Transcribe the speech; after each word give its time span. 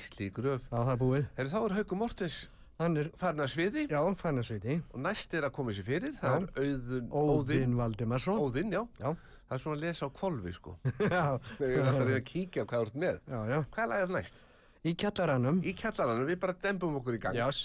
Gísli 0.00 0.30
Gröf. 0.32 0.64
Já, 0.70 0.78
það 0.80 0.92
er 0.94 0.98
búið. 1.04 1.24
Herri, 1.36 1.50
þá 1.52 1.58
er 1.68 1.74
Hauku 1.80 1.96
Mortens 2.00 2.38
Hann 2.80 2.96
er, 2.96 3.10
farin 3.20 3.42
að 3.44 3.50
sviði 3.52 3.82
já, 3.90 3.98
fannarsviti. 4.16 4.78
og 4.94 5.00
næst 5.04 5.34
er 5.36 5.44
að 5.44 5.52
koma 5.52 5.72
sér 5.76 5.84
fyrir. 5.84 6.14
Það 6.16 6.36
Já. 6.36 6.46
er 6.46 6.62
Auðun, 6.62 7.10
Óðinn 7.22 7.74
Valdimarsson. 7.76 8.38
Óðinn, 8.40 8.72
já. 8.72 8.80
Já. 9.02 9.10
Það 9.50 9.56
er 9.56 9.60
svona 9.64 9.76
að 9.76 9.82
lesa 9.84 10.08
á 10.08 10.10
kvolvi, 10.16 10.52
sko. 10.56 10.72
já, 11.12 11.24
Þegar 11.58 11.74
ég 11.74 11.76
er 11.76 11.84
alltaf 11.84 12.00
að 12.00 12.08
reyna 12.08 12.22
að 12.22 12.24
kíkja 12.30 12.64
hvað 12.64 12.80
þú 12.80 12.88
ert 12.88 12.96
með. 13.04 13.20
já, 13.34 13.40
já. 13.52 13.58
Hvað 13.76 13.84
er 13.84 13.92
lagið 13.92 14.14
næst? 14.16 14.40
Í 14.80 14.94
kjallaranum. 15.02 15.60
Í 15.60 15.74
kjallaranum, 15.82 16.26
við 16.32 16.40
bara 16.46 16.56
dembum 16.64 16.96
okkur 17.02 17.18
í 17.18 17.22
gang. 17.26 17.36
Jás. 17.36 17.60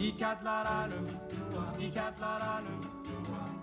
Í 0.00 0.10
kjallaranum, 0.16 1.08
í 1.84 1.90
kjallaranum 1.92 2.99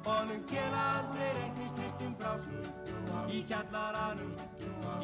Honum 0.07 0.43
kela 0.47 0.83
aldrei 0.97 1.31
reiknist 1.37 1.79
listum 1.83 2.13
brásnum 2.19 3.27
Í 3.27 3.41
kjallaranum, 3.49 4.31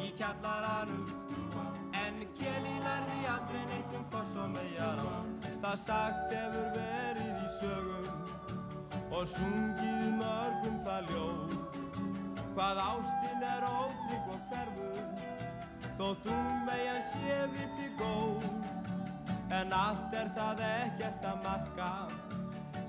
í 0.00 0.08
kjallaranum. 0.16 1.04
En 2.00 2.22
keli 2.38 2.72
lærði 2.84 3.18
aldrei 3.34 3.64
neitt 3.70 3.92
um 3.98 4.06
koss 4.14 4.38
og 4.40 4.48
megar 4.54 5.02
á 5.04 5.12
Það 5.64 5.76
sagt 5.82 6.34
hefur 6.34 6.70
verið 6.78 7.44
í 7.44 7.50
sögum 7.58 8.08
Og 9.14 9.28
sungið 9.34 10.08
mörgum 10.18 10.80
það 10.88 11.12
ljóð. 11.12 11.54
Hvað 12.54 12.82
ástin 12.88 13.46
er 13.52 13.68
ótrygg 13.68 14.32
og 14.34 14.50
hverfur 14.50 15.04
Þótt 15.94 16.28
hún 16.32 16.64
megin 16.66 17.02
sé 17.06 17.40
við 17.54 17.76
þig 17.78 17.92
góð. 18.00 18.46
En 19.54 19.74
allt 19.78 20.16
er 20.18 20.32
það 20.34 20.62
ekkert 20.66 21.28
að 21.30 21.42
marka 21.44 21.90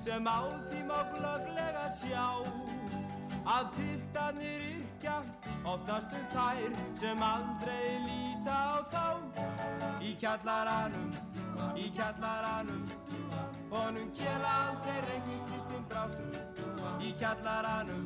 sem 0.06 0.28
á 0.30 0.40
því 0.70 0.80
má 0.86 1.00
glögglega 1.16 1.86
sjá 1.90 2.26
að 3.50 3.70
piltarnir 3.74 4.66
yrkja 4.76 5.16
oftast 5.66 6.14
um 6.14 6.28
þær 6.34 6.76
sem 7.00 7.24
aldrei 7.26 7.96
líta 8.04 8.54
á 8.54 8.78
þá. 8.94 9.06
Í 10.06 10.12
kjallaranum, 10.22 11.10
í 11.74 11.88
kjallaranum 11.98 12.86
honum 13.72 14.14
kjela 14.14 14.54
aldrei 14.68 15.02
reiknislistum 15.08 15.90
brástum 15.90 17.02
í 17.02 17.12
kjallaranum, 17.18 18.06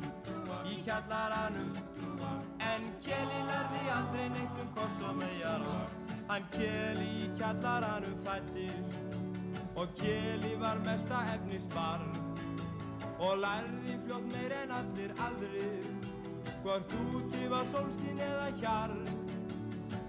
í 0.72 0.80
kjallaranum 0.88 1.70
en 2.72 2.92
kjeli 3.04 3.44
lærði 3.52 3.84
aldrei 3.98 4.28
neitt 4.38 4.64
um 4.64 4.72
koss 4.80 5.04
og 5.04 5.20
megar 5.20 5.68
Hann 6.30 6.44
Keli 6.54 7.08
í 7.26 7.30
kjallaranum 7.36 8.20
fættist 8.24 9.19
og 9.76 9.88
Keli 9.98 10.54
var 10.60 10.82
mesta 10.86 11.22
efnisbarn. 11.34 12.10
Og 13.20 13.36
lærði 13.42 13.98
fljótt 14.06 14.30
meir 14.32 14.54
en 14.62 14.70
allir 14.72 15.12
aðrir 15.20 15.90
hvort 16.62 16.94
úti 17.14 17.48
var 17.52 17.66
sólskin 17.68 18.20
eða 18.24 18.48
hjar 18.60 18.94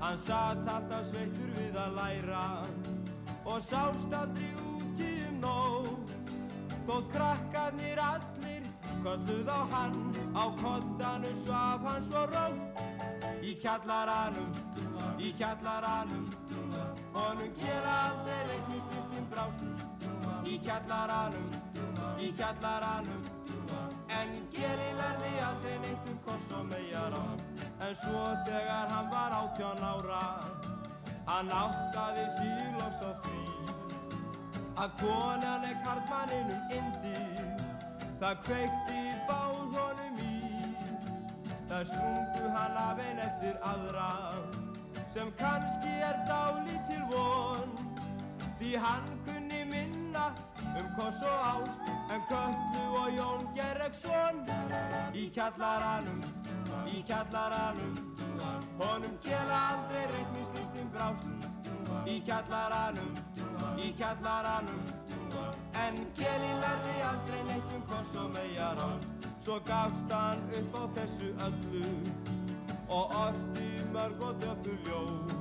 Hann 0.01 0.17
satt 0.17 0.65
alltaf 0.65 1.03
sveittur 1.11 1.49
við 1.53 1.75
að 1.77 1.97
læra 1.99 2.45
og 3.45 3.59
sást 3.61 4.15
aldrei 4.17 4.47
úti 4.57 5.11
um 5.27 5.35
nótt. 5.43 6.13
Þótt 6.87 7.11
krakkarnir 7.13 8.01
allir 8.01 8.65
kölluð 9.03 9.51
á 9.53 9.61
hann 9.75 9.99
á 10.33 10.43
kottanu 10.63 11.35
svaf 11.43 11.85
hann 11.85 12.07
svo 12.09 12.25
rótt. 12.33 12.81
Í 13.45 13.53
kjallaranum 13.61 14.57
í 15.21 15.29
kjallaranum 15.37 16.25
honum 17.13 17.53
gera 17.61 17.95
aldrei 18.07 18.39
reiknislistin 18.49 19.27
brást. 19.31 19.85
Í 20.51 20.57
kjallaranum 20.65 21.49
í 22.21 22.31
kjallaranum. 22.37 23.23
En 24.11 24.33
geri 24.53 24.89
verði 24.99 25.31
aldrei 25.47 25.77
neitt 25.85 26.09
um 26.11 26.17
koss 26.25 26.51
og 26.57 26.65
megar 26.69 27.15
á 27.15 27.25
en 27.81 27.95
svo 27.97 28.23
þegar 28.45 28.91
hann 28.93 29.07
var 29.09 29.33
átjón 29.33 29.79
ára 29.81 30.25
hann 31.29 31.49
áttaði 31.61 32.25
sílóks 32.37 33.01
á 33.01 33.11
því 33.23 33.39
að 34.83 34.93
konan 35.01 35.65
er 35.69 35.79
karlmanninum 35.85 36.75
indi 36.77 37.15
það 38.21 38.41
kveikti 38.45 39.01
báð 39.29 39.77
honum 39.77 40.19
í. 40.21 40.73
Það 41.69 41.87
sprungu 41.89 42.49
hann 42.55 42.81
af 42.85 42.99
einn 43.01 43.21
eftir 43.25 43.57
aðra 43.65 44.09
sem 45.13 45.31
kannski 45.37 45.93
er 46.09 46.17
dálítil 46.27 47.03
von. 47.11 47.69
Því 48.59 48.75
hann 48.77 49.07
kunni 49.25 49.65
minna 49.65 50.25
um 50.79 50.87
koss 50.97 51.21
og 51.21 51.39
ást 51.51 51.81
en 52.13 52.21
Köllu 52.29 52.83
og 53.01 53.09
Jón 53.17 53.47
Gerreksson 53.55 54.43
í 55.13 55.25
kjallaranum 55.35 56.21
í 56.87 57.01
kjallaranum 57.07 57.95
honum 58.79 59.17
kjela 59.25 59.57
aldrei 59.71 60.05
reiknislistin 60.13 60.91
brást. 60.93 61.49
Í 62.05 62.21
kjallaranum 62.27 63.11
í 63.81 63.91
kjallaranum 63.97 64.83
en 65.85 65.99
kjeli 66.15 66.53
lærði 66.61 66.95
aldrei 67.09 67.41
neitt 67.49 67.75
um 67.75 67.83
koss 67.89 68.15
og 68.15 68.31
megar 68.37 68.85
ást 68.85 69.27
svo 69.41 69.59
gafst 69.65 70.13
hann 70.13 70.45
upp 70.61 70.75
á 70.77 70.83
þessu 70.95 71.33
öllu 71.47 71.85
og 72.87 73.15
orti 73.25 73.70
mörg 73.93 74.21
og 74.21 74.35
döppu 74.41 74.73
ljóð. 74.85 75.33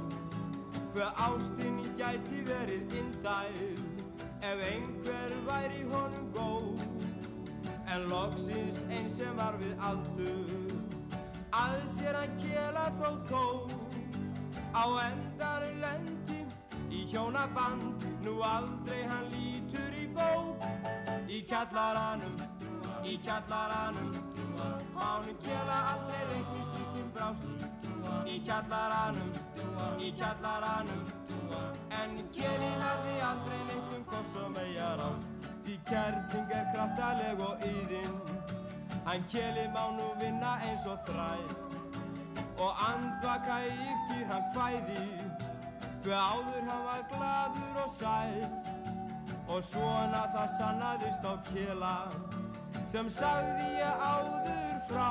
Hver 0.94 1.10
ástin 1.26 1.76
gæti 1.98 2.40
verið 2.48 2.94
indæl 3.00 3.58
ef 4.42 4.62
einhver 4.70 5.34
væri 5.48 5.82
honum 5.92 6.26
góð. 6.34 6.82
En 7.94 8.06
loksins 8.10 8.82
einn 8.90 9.10
sem 9.10 9.36
var 9.36 9.58
við 9.62 9.74
aldur 9.90 10.76
að 11.52 11.76
sér 11.90 12.14
hann 12.14 12.36
kjela 12.38 12.86
þó 13.00 13.08
tóð 13.30 13.74
á 14.74 14.84
endan 15.06 15.66
lendi 15.82 16.44
í 16.90 17.04
hjónaband 17.10 18.06
nú 18.24 18.38
aldrei 18.46 19.02
hann 19.10 19.26
lítur 19.34 19.94
í 19.98 20.06
bók. 20.14 20.66
Í 21.30 21.42
kjallaranum 21.46 22.36
í 23.06 23.18
kjallaranum 23.24 24.10
Mánum 24.94 25.36
gera 25.44 25.76
aldrei 25.92 26.24
reiknislistin 26.32 27.12
brást 27.14 27.79
Í 28.28 28.36
kjallaranum, 28.44 29.30
í 30.00 30.10
kjallaranum 30.18 31.04
En 32.00 32.16
kjeli 32.34 32.70
lærði 32.80 33.14
aldrei 33.24 33.60
neitt 33.68 33.94
um 33.96 34.04
koss 34.10 34.36
og 34.40 34.50
megar 34.56 35.02
ást 35.06 35.48
Því 35.64 35.76
kærting 35.88 36.52
er 36.56 36.68
kraftaleg 36.74 37.40
og 37.46 37.64
yðin 37.68 38.18
Hann 39.06 39.24
kjeli 39.32 39.66
má 39.74 39.84
nú 39.96 40.10
vinna 40.20 40.56
eins 40.66 40.86
og 40.90 41.00
þræð 41.08 41.56
Og 42.60 42.82
andvaka 42.86 43.62
yrkir 43.70 44.26
hann 44.32 44.50
hvæði 44.56 45.06
Hver 46.04 46.16
áður 46.16 46.68
hann 46.68 46.84
var 46.88 47.06
gladur 47.14 47.82
og 47.84 47.90
sæl 47.96 48.44
Og 49.48 49.64
svona 49.64 50.26
það 50.34 50.54
sannaðist 50.58 51.26
á 51.26 51.34
kjela 51.50 51.94
sem 52.90 53.06
sagði 53.12 53.66
ég 53.78 54.00
áður 54.02 54.78
frá 54.88 55.10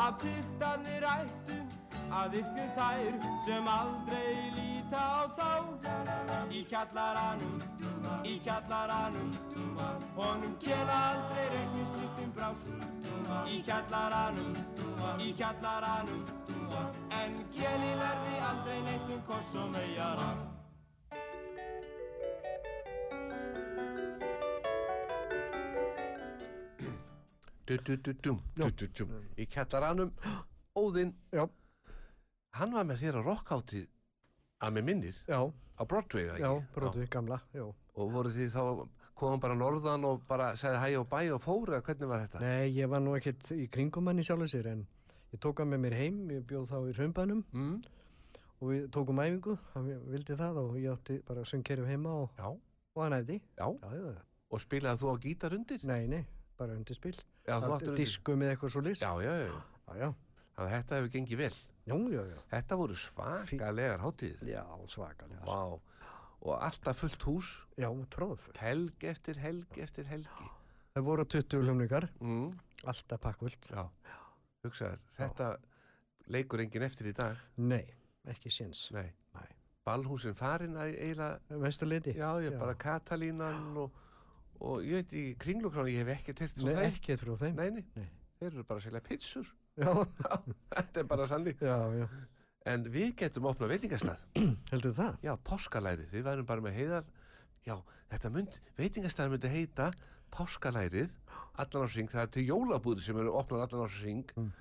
að 0.00 0.14
piltarnir 0.22 1.04
ættu 1.04 1.47
að 2.08 2.38
ykkur 2.40 2.70
þær 2.76 3.16
sem 3.44 3.68
aldrei 3.68 4.50
líta 4.56 5.02
á 5.02 5.22
þá. 5.36 5.50
Í 6.48 6.64
kjallaranum, 6.70 7.58
í 8.24 8.38
kjallaranum 8.44 9.32
honum 10.16 10.54
kjela 10.62 10.98
aldrei 11.12 11.46
reiknislistin 11.54 12.32
brást. 12.36 12.66
Í 13.48 13.60
kjallaranum, 13.66 14.52
í 15.20 15.32
kjallaranum 15.36 16.24
en 17.18 17.42
kjeli 17.54 17.90
verði 18.00 18.38
aldrei 18.50 18.78
neitt 18.86 19.10
um 19.14 19.20
koss 19.28 19.54
og 19.56 19.74
megar 19.74 20.22
á 20.22 20.30
Du-du-du-dum, 27.68 28.38
du-du-dum. 28.56 29.10
Í 29.36 29.44
kjallaranum, 29.52 30.14
Óðinn, 30.78 31.10
hann 32.56 32.72
var 32.72 32.84
með 32.88 33.02
þér 33.02 33.18
á 33.18 33.22
rockháttið 33.26 33.88
að 34.64 34.72
með 34.78 34.84
minnir 34.88 35.18
já, 35.28 35.40
á 35.78 35.82
Broadway, 35.86 36.24
eða 36.28 36.38
já, 36.40 36.50
ekki? 36.56 36.72
brotu, 36.74 37.06
gamla, 37.10 37.40
já. 37.54 37.64
Og 37.98 38.12
voru 38.14 38.30
því 38.30 38.48
þá, 38.54 38.62
komum 39.18 39.40
bara 39.42 39.54
norðan 39.58 40.04
og 40.06 40.22
bara 40.28 40.52
segði 40.56 40.78
hæ 40.82 40.88
og 41.00 41.08
bæ 41.10 41.20
og 41.34 41.42
fóra, 41.42 41.80
hvernig 41.82 42.08
var 42.10 42.24
þetta? 42.26 42.40
Nei, 42.42 42.68
ég 42.74 42.88
var 42.90 43.00
nú 43.02 43.14
ekkert 43.18 43.50
í 43.54 43.68
kringum 43.70 44.06
hann 44.10 44.18
í 44.22 44.26
sjálfu 44.26 44.46
sér 44.50 44.68
en 44.72 44.84
ég 45.34 45.40
tók 45.42 45.58
hann 45.62 45.70
með 45.72 45.82
mér 45.86 45.96
heim, 45.98 46.18
ég 46.30 46.44
bjóð 46.46 46.66
þá 46.70 46.78
í 46.90 46.94
Hraunbænum 46.98 47.44
Mm, 47.52 47.78
og 48.58 48.70
við 48.72 48.88
tókum 48.94 49.20
æfingu, 49.22 49.56
hann 49.74 49.90
vildi 50.10 50.34
það 50.38 50.56
og 50.64 50.76
ég 50.78 50.90
átti 50.94 51.20
bara 51.26 51.42
að 51.44 51.50
söngkerjum 51.52 51.86
heima 51.90 52.14
og, 52.24 52.30
já, 52.38 52.48
og 52.50 53.02
hann 53.04 53.18
ætti. 53.20 53.40
já, 53.58 53.66
Já, 53.66 53.90
já, 53.94 54.12
já. 54.14 54.22
og 54.50 54.60
spilaði 54.64 55.02
þú 55.02 55.10
á 55.10 55.16
gítar 55.22 55.54
undir? 55.54 55.84
Nei, 55.86 56.06
nei, 56.10 56.24
bara 56.58 56.74
undirspil. 56.74 57.14
Já, 57.46 57.58
þú 57.62 57.74
áttir 57.76 57.92
undir? 57.92 58.04
Diskum 58.04 58.42
eða 58.42 58.54
eitthvað 58.56 58.72
svo 58.74 58.82
list. 58.82 59.02
Já, 59.02 59.12
já, 59.22 59.34
já, 59.44 59.52
Já, 59.88 59.94
já, 60.02 60.08
þannig 60.56 60.72
að 60.72 60.74
þetta 60.74 60.96
hefur 60.98 61.12
gengið 61.18 61.38
vel. 61.42 61.54
Já, 61.88 61.96
já, 62.14 62.22
já. 62.32 62.38
Þetta 62.52 62.76
voru 62.80 62.94
svakalegar 63.00 64.00
hátíðir. 64.04 64.42
Já, 64.52 64.64
svakalega. 64.92 65.44
Vá, 65.48 65.80
og 66.38 66.54
alltaf 66.62 67.00
fullt 67.02 67.22
hús, 67.26 67.48
Já, 67.80 67.88
tróðfull. 68.14 68.54
helg 68.62 69.04
eftir 69.04 69.38
helg 69.42 69.78
eftir 69.82 70.04
helgi. 70.06 70.48
Það 70.94 71.04
voru 71.06 71.24
20 71.24 71.62
hlumningar, 71.64 72.08
mm, 72.20 72.52
alltaf 72.84 73.20
pakkvöld. 73.20 73.70
já, 73.70 73.84
hugsaður 74.64 74.98
þetta 75.18 75.56
leikur 76.28 76.60
enginn 76.60 76.82
eftir 76.82 77.06
í 77.10 77.14
dag 77.14 77.36
Nei, 77.56 77.84
ekki 78.26 78.50
séns. 78.50 78.90
nei, 78.92 79.12
Nei. 79.34 79.46
ballhúsin 79.86 80.34
farin 80.34 80.76
eiginlega 80.76 81.38
Vesturleiti? 81.48 82.12
já, 82.14 82.32
ég 82.42 82.58
bara 82.58 82.74
Katalínan 82.74 83.76
og, 83.76 83.90
og 84.60 84.82
ég 84.82 84.92
veit 85.02 85.12
í 85.12 85.36
kringlukránu 85.38 85.88
ég 85.94 86.04
hef 86.06 86.18
ekkert 86.20 86.50
svo 86.56 86.66
Nei, 86.66 86.74
þeim 86.74 86.92
ekkert 86.94 87.20
frá 87.24 87.36
þeim. 87.36 87.54
nei, 87.56 87.70
nei, 87.70 87.84
Nei. 87.96 88.08
þeir 88.40 88.52
eru 88.52 88.64
bara 88.64 88.78
að 88.80 88.84
selja 88.88 89.00
pitsur 89.00 89.46
Já, 89.46 89.54
þetta 89.78 91.00
er 91.02 91.06
bara 91.08 91.26
sannig 91.30 91.60
já, 91.62 91.76
já. 91.98 92.06
en 92.72 92.84
við 92.92 93.12
getum 93.22 93.46
opnað 93.50 93.74
veitingastað 93.76 94.24
Heldur 94.72 94.94
það? 94.96 95.18
já, 95.24 95.32
páskalærið, 95.48 96.10
við 96.16 96.26
værum 96.26 96.48
bara 96.48 96.64
með 96.64 96.76
heiðar. 96.80 97.08
Já, 97.68 97.76
þetta 98.12 98.30
mynd, 98.34 98.58
veitingastað 98.78 99.32
myndi 99.34 99.52
heita 99.52 99.90
páskalærið 100.34 101.14
allan 101.58 101.86
ásring, 101.88 102.10
það 102.12 102.22
er 102.26 102.30
til 102.36 102.44
jólabúður 102.48 103.02
sem 103.04 103.18
eru 103.22 103.32
opnað 103.38 103.64
allan 103.66 103.86
ásring 103.88 104.28
Mm. 104.38 104.52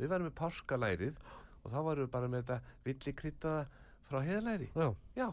við 0.00 0.08
værum 0.10 0.26
með 0.30 0.34
páskalærið 0.40 1.20
og 1.60 1.70
þá 1.70 1.78
varum 1.84 2.04
við 2.06 2.10
bara 2.14 2.28
með 2.32 2.42
þetta 2.42 2.74
villikryttaða 2.86 3.62
frá 4.08 4.18
heiðalæri 4.24 4.68
Já. 4.74 4.88
já, 5.20 5.28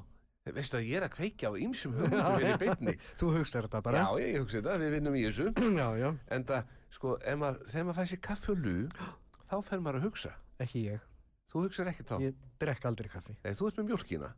veistu 0.54 0.78
að 0.78 0.86
ég 0.90 0.98
er 1.00 1.06
að 1.07 1.13
kveikja 1.16 1.50
á 1.50 1.54
ýmsum 1.57 1.95
hugmyndum 1.98 2.36
fyrir 2.42 2.60
beinni. 2.62 2.94
Þú 3.19 3.31
hugsaður 3.38 3.68
þetta 3.69 3.81
bara? 3.88 4.01
já, 4.04 4.10
ég, 4.22 4.33
ég 4.36 4.44
hugsa 4.44 4.60
þetta, 4.60 4.75
við 4.83 4.94
vinnum 4.98 5.16
í 5.18 5.24
þessu. 5.28 5.48
Já, 5.81 5.88
já, 6.04 6.10
en 6.38 6.45
það, 6.51 6.69
sko, 6.98 7.16
maður, 7.42 7.63
þegar 7.72 7.88
maður 7.90 7.98
fæ 7.98 8.12
sér 8.13 8.22
kaffi 8.28 8.51
og 8.54 8.62
lú 8.68 8.75
þá 9.50 9.56
fer 9.68 9.80
maður 9.84 10.00
að 10.02 10.08
hugsa 10.10 10.32
ekki 10.64 10.84
ég. 10.88 11.04
þú 11.52 11.64
hugsar 11.68 11.88
ekki 11.92 12.04
þá, 12.08 12.16
Ég 12.22 12.36
drekk 12.60 12.86
aldrei 12.90 13.10
kaffi. 13.10 13.38
nei, 13.44 13.54
þú 13.54 13.68
ert 13.70 13.78
með 13.82 13.90
mjólkina 13.92 14.34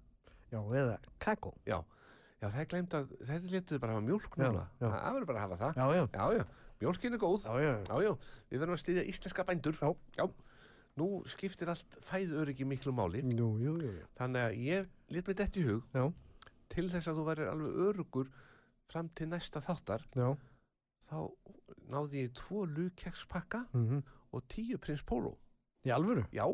Já, 0.50 0.60
eða 0.82 0.98
kakó. 1.22 1.54
Já, 1.66 1.78
já 2.42 2.48
það 2.50 2.60
er 2.64 2.70
glemt 2.72 2.94
að 2.98 3.12
þeir 3.28 3.44
letuðu 3.54 3.80
bara 3.80 3.94
að 3.94 3.98
hafa 4.00 4.06
mjólk 4.08 4.38
Já, 4.38 4.44
núna. 4.48 4.64
já. 4.82 4.88
Það 4.90 5.14
verður 5.14 5.28
bara 5.30 5.40
að 5.40 5.44
hafa 5.46 5.58
það. 5.62 5.76
Já, 5.78 5.86
já. 5.94 6.06
Já, 6.14 6.38
já, 6.40 6.46
mjólkin 6.82 7.14
er 7.14 7.22
góð. 7.22 7.44
Já, 7.46 7.54
já. 7.62 7.74
Já, 7.86 7.96
já, 8.08 8.12
við 8.50 8.60
verðum 8.64 8.74
að 8.78 8.82
styðja 8.82 9.04
íslenska 9.14 9.46
bændur. 9.46 9.78
Já. 10.18 10.26
Nú 11.00 11.08
skiptir 11.30 11.70
allt 11.70 12.00
fæðuröryggi 12.10 12.66
miklu 12.68 12.92
máli. 12.98 13.22
Jú, 13.30 13.50
jú, 13.62 13.76
jú, 13.78 13.92
jú. 13.94 14.08
Þannig 14.18 14.42
að 14.50 14.58
ég 14.66 14.90
lit 15.14 15.30
mér 15.30 15.38
dett 15.44 15.60
í 15.62 15.64
hug 15.70 15.86
Já. 15.94 16.04
til 16.74 16.90
þess 16.90 17.08
að 17.08 17.20
þú 17.22 17.28
værir 17.30 17.52
alveg 17.54 17.78
örugur 17.86 18.32
fram 18.90 19.08
til 19.16 19.30
næsta 19.30 19.62
þáttar. 19.64 20.02
Já. 20.18 20.34
Þá 21.07 21.19
náði 21.90 22.25
ég 22.25 22.34
tvo 22.38 22.66
lukekspakka 22.69 23.66
Mm 23.74 24.01
og 24.30 24.44
tíu 24.46 24.78
prins 24.78 25.01
Pólo. 25.01 25.31
Í 25.88 25.90
alvöru? 25.90 26.22
Já, 26.36 26.46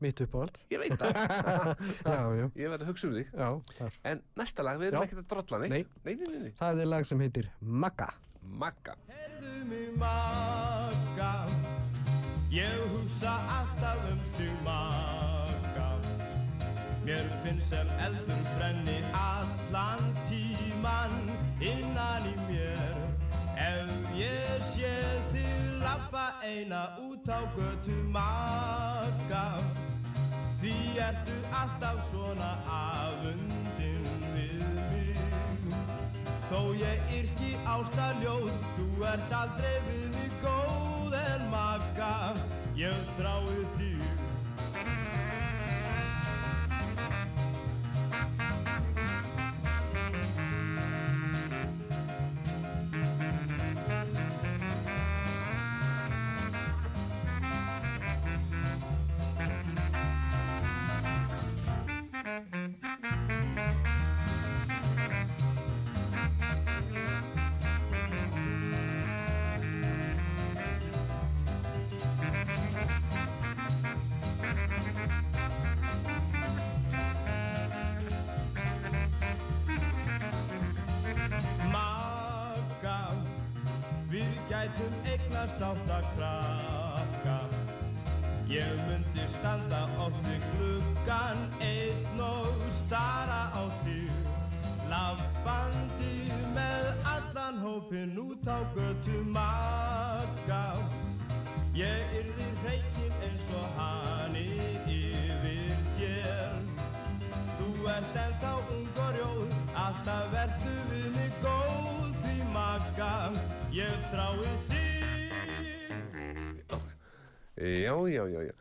Mitt 0.00 0.20
upp 0.24 0.34
á 0.34 0.38
allt? 0.46 0.56
ég 0.72 0.80
veit 0.80 0.94
það. 0.96 1.12
Já, 2.08 2.22
já. 2.38 2.46
ég 2.56 2.70
verði 2.72 2.84
að 2.84 2.88
hugsa 2.88 3.06
um 3.10 3.14
þig. 3.18 3.28
Já. 3.36 3.88
En 4.08 4.22
næsta 4.40 4.64
lag, 4.64 4.78
við 4.80 4.88
erum 4.88 5.02
Já. 5.02 5.04
ekkert 5.04 5.20
að 5.20 5.28
drolla 5.34 5.58
neitt. 5.60 5.70
Nei. 5.74 5.84
Nei, 6.04 6.14
nei, 6.14 6.28
nei, 6.32 6.40
nei. 6.46 6.54
Það 6.58 6.80
er 6.80 6.88
lag 6.88 7.06
sem 7.08 7.20
heitir 7.20 7.50
Magga. 7.60 8.08
Magga. 8.40 8.96
Heyrðu 9.08 9.52
mig 9.68 9.92
Magga 10.00 11.30
Ég 12.54 12.82
hugsa 12.94 13.32
alltaf 13.58 14.02
um 14.10 14.20
þig 14.38 14.50
Magga 14.64 15.86
Mér 17.04 17.24
finnst 17.44 17.68
sem 17.72 17.88
eldur 18.00 18.44
brenni 18.56 18.98
allan 19.12 20.04
tíman 20.28 21.16
innan 21.60 22.28
í 22.30 22.34
ég 24.84 25.24
þig 25.32 25.64
lappa 25.82 26.26
eina 26.44 26.82
út 27.08 27.28
á 27.28 27.40
götu 27.56 27.96
Magga. 28.12 29.44
Því 30.60 30.74
ertu 31.06 31.36
alltaf 31.60 31.98
svona 32.10 32.50
afundin 32.76 34.04
við 34.34 34.64
mig. 34.84 35.74
Þó 36.50 36.60
ég 36.80 37.16
yrki 37.20 37.54
ástaljóð, 37.64 38.52
þú 38.76 38.88
ert 39.12 39.34
aldrei 39.42 39.74
við 39.88 40.06
mig 40.18 40.38
góð 40.44 41.18
en 41.24 41.48
magga, 41.52 42.14
ég 42.78 43.12
þrái 43.18 43.66
þig. 43.78 45.13
Við 84.14 84.38
gætum 84.50 84.94
eignast 85.10 85.62
átt 85.70 85.90
að 85.90 86.10
krakka. 86.14 87.63
Ég 88.48 88.76
myndi 88.86 89.24
standa 89.38 89.86
oft 90.04 90.26
við 90.28 90.42
gluggan 90.52 91.38
einn 91.64 92.20
og 92.20 92.60
stara 92.84 93.48
á 93.56 93.62
þig. 93.84 94.12
Laffandi 94.90 96.28
með 96.52 96.90
allan 97.08 97.62
hópinn 97.64 98.12
út 98.20 98.44
á 98.44 98.60
götu 98.76 99.24
Magga. 99.32 100.76
Ég 101.72 102.14
yrði 102.20 102.50
hreikinn 102.60 103.16
eins 103.24 103.50
og 103.56 103.80
hani 103.80 104.46
yfir 104.92 105.74
þér. 105.96 106.54
Þú 107.56 107.70
ert 107.96 108.22
ennþá 108.26 108.56
ung 108.76 109.04
og 109.06 109.12
rjóð, 109.16 109.60
alltaf 109.86 110.28
verðu 110.36 110.76
við 110.92 111.12
mig 111.16 111.38
góð 111.40 112.10
því 112.20 112.40
Magga, 112.52 113.14
ég 113.72 114.10
þrái 114.12 114.52
þig. 114.68 114.93
Já, 117.56 117.94
já, 118.08 118.24
já, 118.28 118.40
já. 118.48 118.52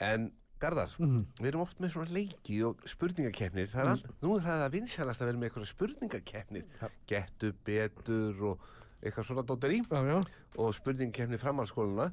En 0.00 0.32
Garðar, 0.62 0.90
Mhm. 0.98 1.26
við 1.40 1.46
erum 1.48 1.60
oft 1.62 1.78
með 1.80 1.90
svona 1.92 2.12
leiki 2.14 2.62
og 2.64 2.76
spurningakeppnir. 2.86 3.66
Það 3.66 3.80
er 3.82 3.88
all, 3.88 4.02
nú 4.22 4.36
er 4.36 4.42
það 4.46 4.60
að 4.66 4.72
vinsælast 4.76 5.20
að 5.22 5.26
vera 5.26 5.38
með 5.38 5.50
eitthvað 5.50 5.66
spurningakeppnir. 5.72 6.64
Já. 6.80 6.88
Gettu 7.08 7.52
betur 7.64 8.42
og 8.52 8.58
eitthvað 9.02 9.26
svona 9.26 9.42
dóttir 9.42 9.70
í 9.74 9.80
Já, 9.90 10.02
já. 10.06 10.22
og 10.58 10.74
spurningakeppni 10.74 11.38
framhaldsskóluna. 11.38 12.12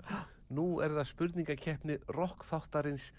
Nú 0.52 0.82
er 0.82 0.90
það 0.90 1.06
spurningakeppni 1.14 2.00
rockþáttarins 2.10 3.12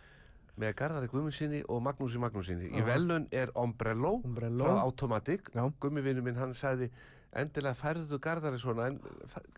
með 0.59 0.75
Garðari 0.75 1.09
Guðmundsinni 1.09 1.63
og 1.69 1.81
Magnúsi 1.83 2.19
Magnúsinni. 2.19 2.73
Í 2.75 2.83
velun 2.85 3.29
er 3.33 3.53
Ombrello, 3.55 4.21
Umbrello. 4.25 4.65
frá 4.65 4.81
Automatic. 4.83 5.43
Já. 5.55 5.73
Gummi 5.81 6.03
vinnu 6.03 6.23
minn 6.23 6.35
hann 6.35 6.53
sagði 6.55 6.91
endilega 7.33 7.77
færðu 7.79 8.19
Garðari 8.19 8.59
svona 8.59 8.89
en 8.89 8.99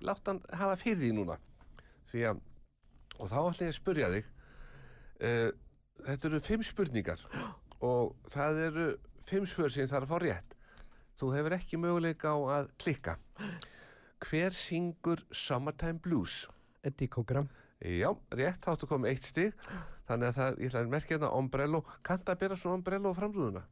látt 0.03 0.27
hann 0.29 0.43
hafa 0.53 0.77
fyrir 0.77 0.99
því 1.01 1.13
núna. 1.17 1.39
Því 2.13 2.21
að, 2.29 2.41
og 3.23 3.31
þá 3.31 3.39
ætla 3.47 3.67
ég 3.69 3.73
að 3.73 3.79
spurja 3.79 4.11
þig, 4.13 4.31
uh, 5.23 5.51
þetta 6.09 6.29
eru 6.31 6.41
fimm 6.49 6.65
spurningar 6.67 7.23
og 7.83 8.17
það 8.35 8.61
eru 8.67 8.87
fimm 9.29 9.47
svör 9.47 9.71
sem 9.71 9.89
þarf 9.91 10.09
að 10.09 10.13
fá 10.13 10.23
rétt. 10.27 10.57
Þú 11.19 11.29
hefur 11.37 11.55
ekki 11.57 11.79
möguleika 11.79 12.33
á 12.35 12.39
að 12.59 12.71
klikka. 12.83 13.17
Hver 14.23 14.55
syngur 14.55 15.23
Summertime 15.35 16.01
Blues? 16.03 16.47
Eddie 16.83 17.11
Cogram. 17.11 17.49
Já, 17.83 18.09
rétt, 18.35 18.61
þá 18.63 18.73
áttu 18.75 18.89
komið 18.91 19.13
eitt 19.13 19.27
stig. 19.27 19.55
Þannig 20.09 20.31
að 20.31 20.37
það, 20.39 20.59
ég 20.63 20.71
ætla 20.71 20.83
að 20.83 20.93
merkja 20.95 21.17
hérna 21.17 21.31
Ombrello. 21.39 21.83
Kanntu 22.07 22.33
að 22.33 22.41
bera 22.43 22.59
svona 22.59 22.79
Ombrello 22.79 23.13
á 23.15 23.19
framrúðuna? 23.19 23.63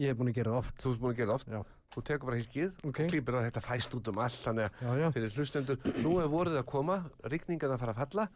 Ég 0.00 0.10
hef 0.10 0.18
búin 0.18 0.30
að 0.32 0.38
gera 0.40 0.54
það 0.54 0.60
oft. 0.62 0.76
Þú 0.82 0.92
ert 0.92 1.02
búin 1.02 1.14
að 1.14 1.20
gera 1.20 1.30
það 1.30 1.38
oft. 1.40 1.50
Já. 1.54 1.76
Þú 1.90 2.02
tekur 2.06 2.28
bara 2.30 2.38
hilkið, 2.38 2.70
Ok. 2.86 2.98
klýpir 3.10 3.34
að 3.34 3.46
þetta 3.48 3.62
fæst 3.66 3.94
út 3.98 4.08
um 4.12 4.18
allt, 4.22 4.38
þannig 4.44 4.76
að 4.78 5.14
fyrir 5.16 5.32
hlustendur, 5.34 5.78
nú 6.04 6.12
er 6.22 6.28
vorið 6.30 6.58
að 6.60 6.66
koma, 6.70 6.98
rigningan 7.26 7.74
að 7.74 7.80
fara 7.82 7.94
að 7.96 8.02
falla 8.04 8.26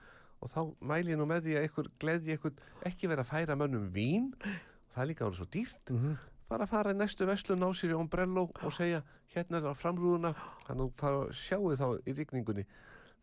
og 0.45 0.53
þá 0.53 0.61
mæli 0.93 1.15
ég 1.15 1.19
nú 1.21 1.27
með 1.31 1.49
því 1.49 1.57
að 1.59 1.67
ykkur 1.71 1.91
gleði 2.05 2.37
ykkur 2.37 2.63
ekki 2.91 3.11
vera 3.11 3.25
að 3.25 3.33
færa 3.33 3.57
mönnum 3.59 3.91
vín. 3.95 4.31
Og 4.45 4.95
það 4.95 5.03
er 5.03 5.11
líka 5.11 5.27
orðið 5.27 5.41
svo 5.41 5.51
dýrt. 5.57 5.91
Mm 5.91 6.15
bara 6.55 6.67
að 6.67 6.73
fara 6.75 6.93
í 6.95 6.99
næstu 6.99 7.27
veslu, 7.29 7.57
ná 7.59 7.67
sér 7.75 7.95
í 7.95 7.99
ombrello 7.99 8.47
og 8.53 8.75
segja 8.75 9.03
hérna 9.35 9.61
er 9.61 9.71
á 9.73 9.75
framrúðuna. 9.79 10.35
Þannig 10.69 10.87
að 10.87 10.95
fara 11.01 11.21
að 11.25 11.35
sjáu 11.41 11.75
þá 11.81 11.87
í 12.05 12.15
rigningunni. 12.19 12.65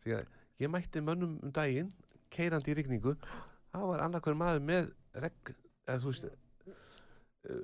Því 0.02 0.16
að 0.18 0.38
ég 0.62 0.72
mætti 0.72 1.02
mönnum 1.04 1.38
um 1.40 1.54
daginn 1.54 1.92
keirandi 2.32 2.74
í 2.74 2.78
rigningu. 2.78 3.16
Það 3.72 3.88
var 3.92 4.04
annarkver 4.06 4.38
maður 4.38 4.64
með 4.68 4.90
regn, 5.22 5.54
eða 5.86 6.02
þú 6.02 6.12
veist 6.12 6.30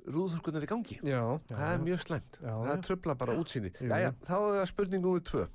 rúðurkunar 0.09 0.65
í 0.65 0.69
gangi. 0.69 0.97
Já, 1.07 1.19
já. 1.19 1.53
það 1.53 1.69
er 1.73 1.85
mjög 1.85 2.01
slæmt, 2.03 2.39
Já, 2.43 2.51
það 2.51 2.81
tröfla 2.83 3.13
bara 3.15 3.35
útsýni 3.39 3.69
Jæja, 3.79 4.09
þá 4.25 4.33
er 4.35 4.57
það 4.57 4.65
spurning 4.73 5.05
númer 5.05 5.23
tvö. 5.29 5.45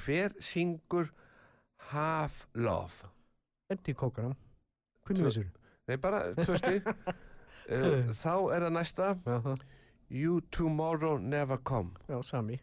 Hver 0.00 0.38
syngur 0.42 1.10
Half 1.90 2.46
Love 2.56 3.13
Cogram. 3.98 4.34
Hvernig 5.04 5.24
vissur? 5.28 5.50
nei 5.88 5.98
bara 6.00 6.22
tvö 6.38 6.56
stig 6.56 6.86
uh, 6.88 8.12
þá 8.24 8.34
er 8.54 8.64
það 8.64 8.72
næsta 8.72 9.10
Já, 9.26 9.36
það. 9.44 9.64
You 10.08 10.40
Tomorrow 10.52 11.18
Never 11.20 11.58
Come 11.64 11.92
Já, 12.08 12.22
sami. 12.24 12.60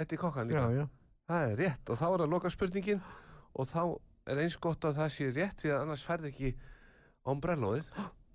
Er 0.00 0.08
kokkan 0.16 0.48
Já, 0.50 0.64
líka 0.64 0.72
já. 0.80 0.86
Það 1.28 1.50
er 1.50 1.56
rétt 1.60 1.90
og 1.92 2.00
þá 2.00 2.06
er 2.08 2.24
að 2.24 2.32
loka 2.34 2.50
spurningin 2.52 3.00
og 3.54 3.68
þá 3.70 3.80
er 4.32 4.40
eins 4.44 4.56
gott 4.56 4.84
að 4.84 4.98
það 4.98 5.12
sé 5.14 5.30
rétt 5.32 5.62
því 5.62 5.72
að 5.72 5.82
annars 5.84 6.04
færði 6.04 6.32
ekki 6.32 6.50
ombrellóið 7.28 7.90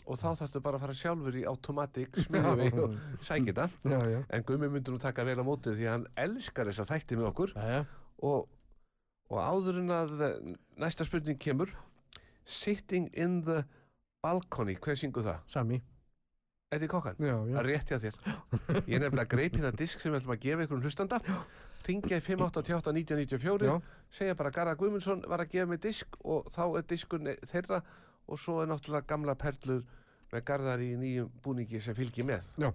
og 0.10 0.18
þá 0.18 0.30
þarfstu 0.40 0.62
bara 0.66 0.80
að 0.80 0.86
fara 0.86 0.96
sjálfur 0.98 1.36
í 1.38 1.44
automatic 1.50 2.18
smiðjum 2.26 2.80
og 2.86 2.96
sækja 3.26 3.54
þetta. 3.60 4.24
En 4.34 4.46
Gummi 4.48 4.70
myndur 4.74 4.96
nú 4.96 5.02
taka 5.02 5.26
vel 5.28 5.38
á 5.38 5.46
mótið 5.46 5.78
því 5.78 5.86
að 5.90 5.94
hann 5.98 6.08
elskar 6.26 6.70
þessa 6.70 6.88
þætti 6.90 7.20
með 7.20 7.30
okkur 7.30 7.54
Já, 7.54 7.68
já. 7.76 7.82
og, 8.26 8.48
og 9.30 9.42
áður 9.44 9.82
en 9.84 9.94
að 9.94 10.16
eh, 10.26 10.40
næsta 10.82 11.06
spurning 11.06 11.38
kemur 11.42 11.74
Sitting 12.50 13.08
in 13.14 13.40
the 13.46 13.62
balcony, 14.24 14.76
hver 14.82 14.98
syngur 15.00 15.26
það? 15.28 15.42
Sami. 15.48 15.80
Eddie 16.74 16.90
Kokkan? 16.90 17.18
Já, 17.18 17.34
já. 17.34 17.54
Það 17.56 17.60
er 17.62 17.68
rétt 17.70 17.92
hjá 17.92 17.98
þér. 18.04 18.18
Ég 18.90 18.96
er 18.98 19.04
nefnilega 19.04 19.30
greip 19.32 19.56
hérna 19.58 19.72
disk 19.74 20.02
sem 20.02 20.14
við 20.14 20.20
ætlum 20.20 20.36
að 20.36 20.44
gefa 20.44 20.66
ykkur 20.68 20.84
hlustanda. 20.86 21.20
Ringja 21.88 22.20
í 22.20 22.22
588 22.22 22.92
1994, 22.94 23.66
Já, 23.66 23.74
segja 24.14 24.36
bara 24.38 24.52
Garðar 24.54 24.78
Guðmundsson 24.78 25.24
var 25.32 25.42
að 25.42 25.54
gefa 25.56 25.70
mig 25.72 25.80
disk 25.82 26.18
og 26.22 26.50
þá 26.54 26.62
er 26.78 26.86
diskur 26.92 27.24
þeirra 27.50 27.80
og 28.30 28.42
svo 28.42 28.60
er 28.62 28.70
náttúrulega 28.70 29.08
gamla 29.10 29.34
perlur 29.40 29.82
með 30.30 30.46
Garðar 30.46 30.84
í 30.86 30.92
nýjum 31.00 31.32
búningi 31.42 31.82
sem 31.82 31.98
fylgir 31.98 32.28
með. 32.30 32.46
Já. 32.62 32.70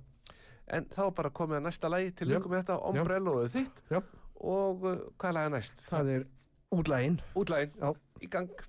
En 0.74 0.88
þá 0.90 1.02
er 1.06 1.14
bara 1.20 1.30
komið 1.36 1.60
að 1.60 1.66
næsta 1.68 1.90
lagi 1.92 2.14
til 2.18 2.30
ykkur 2.32 2.50
með 2.50 2.64
þetta, 2.64 2.78
Ombrelloðu 2.90 3.50
þitt 3.52 3.82
Já. 3.92 4.00
og 4.40 4.86
uh, 4.88 5.02
hvað 5.20 5.36
laga 5.38 5.52
næst? 5.54 5.84
það 5.90 6.14
er 6.16 6.26
útlægin. 6.74 7.20
Útlægin, 7.38 7.76
í 8.24 8.30
gang. 8.32 8.64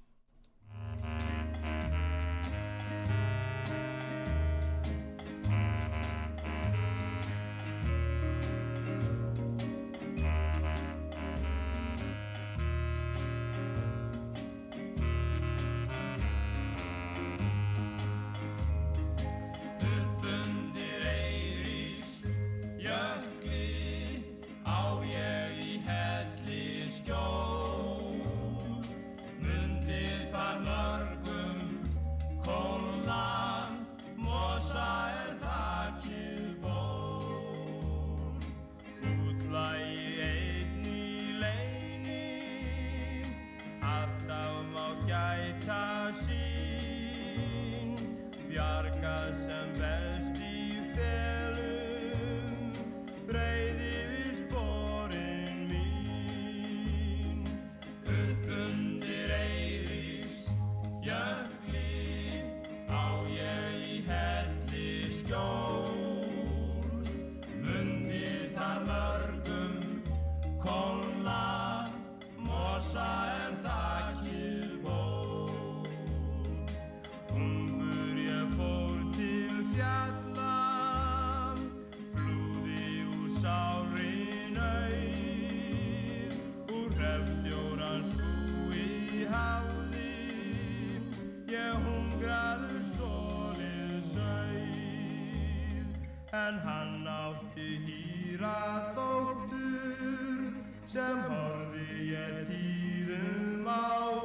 En 96.36 96.60
hann 96.60 97.08
átti 97.08 97.68
hýra 97.86 98.92
dóttur, 98.96 100.42
sem 100.86 101.22
horfi 101.30 102.10
ég 102.12 102.42
tíðum 102.50 103.70
á. 103.72 104.20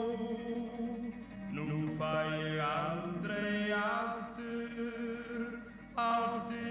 Nú 1.55 1.79
fæ 2.00 2.17
ég 2.43 2.59
aldrei 2.67 3.71
aftur 3.79 5.62
ástina 5.95 6.70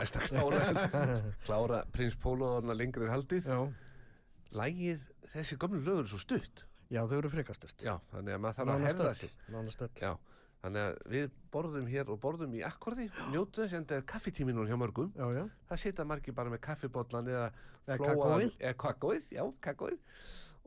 Best 0.00 0.16
að 0.16 0.26
klára, 0.30 0.88
klára 1.44 1.78
Prins 1.94 2.16
Pólaðarna 2.20 2.76
lengri 2.76 3.08
haldið. 3.10 3.46
já. 3.46 3.60
Lægið, 4.56 5.02
þessi 5.34 5.56
gömlu 5.60 5.80
lögur 5.84 6.06
er 6.06 6.10
svo 6.10 6.18
stutt. 6.18 6.64
Já, 6.90 7.04
þau 7.06 7.18
eru 7.20 7.30
frekastört. 7.30 7.84
Já, 7.86 7.92
þannig 8.10 8.34
að 8.34 8.40
maður 8.42 8.56
þarf 8.58 8.72
að 8.72 8.86
herða 8.88 9.10
öll. 9.12 9.90
Já, 10.00 10.10
þannig 10.64 10.86
að 10.88 10.96
við 11.12 11.28
borðum 11.54 11.90
hér 11.92 12.10
og 12.10 12.18
borðum 12.24 12.56
í 12.58 12.62
akkordi, 12.66 13.06
njótu 13.30 13.62
þess 13.62 13.76
enda 13.78 14.00
kaffetími 14.10 14.56
núna 14.56 14.72
hjá 14.72 14.80
mörgum. 14.80 15.12
Já, 15.14 15.28
já. 15.36 15.44
Það 15.70 15.82
sita 15.84 16.06
margir 16.10 16.34
bara 16.40 16.50
með 16.50 16.62
kaffibotlan 16.66 17.30
eða 17.30 17.46
kakóið. 17.92 18.56
Eða 18.58 18.74
kakóið, 18.82 19.22
já, 19.36 19.44
kakóið. 19.68 20.00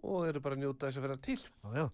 Og 0.04 0.30
eru 0.30 0.44
bara 0.46 0.56
að 0.56 0.64
njóta 0.64 0.88
þess 0.88 1.02
að 1.02 1.08
vera 1.10 1.20
til. 1.28 1.40
Já, 1.44 1.76
já. 1.82 1.86